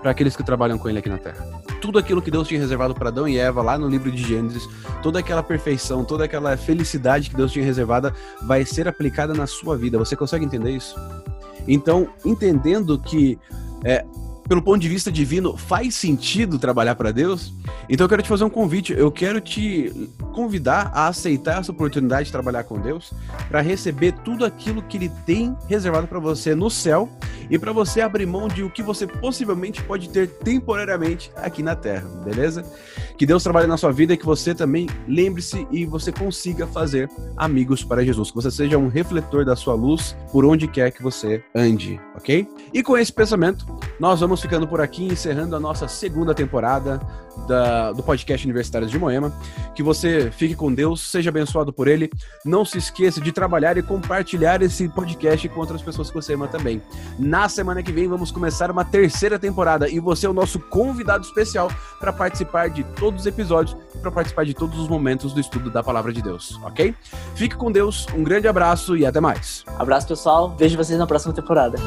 para 0.00 0.10
aqueles 0.10 0.36
que 0.36 0.42
trabalham 0.42 0.78
com 0.78 0.88
ele 0.88 0.98
aqui 0.98 1.08
na 1.08 1.18
terra. 1.18 1.44
Tudo 1.80 1.98
aquilo 1.98 2.22
que 2.22 2.30
Deus 2.30 2.48
tinha 2.48 2.60
reservado 2.60 2.94
para 2.94 3.08
Adão 3.08 3.28
e 3.28 3.38
Eva 3.38 3.62
lá 3.62 3.76
no 3.76 3.88
livro 3.88 4.10
de 4.10 4.22
Gênesis, 4.22 4.68
toda 5.02 5.18
aquela 5.18 5.42
perfeição, 5.42 6.04
toda 6.04 6.24
aquela 6.24 6.56
felicidade 6.56 7.30
que 7.30 7.36
Deus 7.36 7.52
tinha 7.52 7.64
reservada 7.64 8.14
vai 8.42 8.64
ser 8.64 8.88
aplicada 8.88 9.34
na 9.34 9.46
sua 9.46 9.76
vida. 9.76 9.98
Você 9.98 10.16
consegue 10.16 10.44
entender 10.44 10.70
isso? 10.70 10.94
Então, 11.66 12.08
entendendo 12.24 12.98
que 12.98 13.38
é, 13.84 14.04
pelo 14.48 14.62
ponto 14.62 14.78
de 14.78 14.88
vista 14.88 15.10
divino, 15.10 15.56
faz 15.56 15.94
sentido 15.94 16.58
trabalhar 16.58 16.94
para 16.94 17.12
Deus? 17.12 17.52
Então 17.88 18.04
eu 18.04 18.08
quero 18.08 18.22
te 18.22 18.28
fazer 18.28 18.44
um 18.44 18.50
convite. 18.50 18.92
Eu 18.92 19.10
quero 19.10 19.40
te 19.40 20.10
convidar 20.32 20.90
a 20.94 21.08
aceitar 21.08 21.60
essa 21.60 21.72
oportunidade 21.72 22.26
de 22.26 22.32
trabalhar 22.32 22.64
com 22.64 22.78
Deus 22.78 23.12
para 23.48 23.60
receber 23.60 24.12
tudo 24.24 24.44
aquilo 24.44 24.82
que 24.82 24.96
Ele 24.96 25.08
tem 25.24 25.56
reservado 25.68 26.06
para 26.06 26.18
você 26.18 26.54
no 26.54 26.70
céu 26.70 27.08
e 27.50 27.58
para 27.58 27.72
você 27.72 28.00
abrir 28.00 28.26
mão 28.26 28.48
de 28.48 28.62
o 28.62 28.70
que 28.70 28.82
você 28.82 29.06
possivelmente 29.06 29.82
pode 29.82 30.08
ter 30.08 30.28
temporariamente 30.28 31.30
aqui 31.36 31.62
na 31.62 31.76
Terra, 31.76 32.08
beleza? 32.24 32.64
Que 33.16 33.24
Deus 33.24 33.42
trabalhe 33.42 33.66
na 33.66 33.76
sua 33.76 33.92
vida 33.92 34.12
e 34.12 34.16
que 34.16 34.26
você 34.26 34.54
também 34.54 34.88
lembre-se 35.08 35.66
e 35.70 35.86
você 35.86 36.12
consiga 36.12 36.66
fazer 36.66 37.08
amigos 37.36 37.82
para 37.82 38.04
Jesus. 38.04 38.30
Que 38.30 38.36
você 38.36 38.50
seja 38.50 38.76
um 38.76 38.88
refletor 38.88 39.44
da 39.44 39.56
sua 39.56 39.74
luz 39.74 40.16
por 40.32 40.44
onde 40.44 40.66
quer 40.66 40.90
que 40.90 41.02
você 41.02 41.42
ande, 41.54 42.00
ok? 42.14 42.46
E 42.74 42.82
com 42.82 42.96
esse 42.96 43.12
pensamento, 43.12 43.64
nós 43.98 44.22
vamos 44.36 44.42
ficando 44.42 44.68
por 44.68 44.82
aqui, 44.82 45.06
encerrando 45.06 45.56
a 45.56 45.60
nossa 45.60 45.88
segunda 45.88 46.34
temporada 46.34 47.00
da, 47.48 47.92
do 47.92 48.02
podcast 48.02 48.46
Universitários 48.46 48.90
de 48.90 48.98
Moema. 48.98 49.32
Que 49.74 49.82
você 49.82 50.30
fique 50.30 50.54
com 50.54 50.72
Deus, 50.72 51.00
seja 51.10 51.30
abençoado 51.30 51.72
por 51.72 51.88
ele. 51.88 52.10
Não 52.44 52.62
se 52.62 52.76
esqueça 52.76 53.18
de 53.18 53.32
trabalhar 53.32 53.78
e 53.78 53.82
compartilhar 53.82 54.60
esse 54.60 54.88
podcast 54.90 55.48
com 55.48 55.60
outras 55.60 55.80
pessoas 55.80 56.10
que 56.10 56.14
você 56.14 56.34
ama 56.34 56.48
também. 56.48 56.82
Na 57.18 57.48
semana 57.48 57.82
que 57.82 57.90
vem 57.90 58.08
vamos 58.08 58.30
começar 58.30 58.70
uma 58.70 58.84
terceira 58.84 59.38
temporada 59.38 59.88
e 59.88 59.98
você 59.98 60.26
é 60.26 60.28
o 60.28 60.34
nosso 60.34 60.60
convidado 60.60 61.24
especial 61.24 61.70
para 61.98 62.12
participar 62.12 62.68
de 62.68 62.84
todos 62.84 63.20
os 63.22 63.26
episódios 63.26 63.74
e 63.94 63.98
para 63.98 64.10
participar 64.10 64.44
de 64.44 64.52
todos 64.52 64.78
os 64.78 64.86
momentos 64.86 65.32
do 65.32 65.40
estudo 65.40 65.70
da 65.70 65.82
palavra 65.82 66.12
de 66.12 66.20
Deus, 66.20 66.60
ok? 66.62 66.94
Fique 67.34 67.56
com 67.56 67.72
Deus, 67.72 68.06
um 68.14 68.22
grande 68.22 68.46
abraço 68.46 68.96
e 68.98 69.06
até 69.06 69.18
mais. 69.18 69.64
Abraço 69.78 70.06
pessoal, 70.06 70.54
vejo 70.58 70.76
vocês 70.76 70.98
na 70.98 71.06
próxima 71.06 71.32
temporada. 71.32 71.78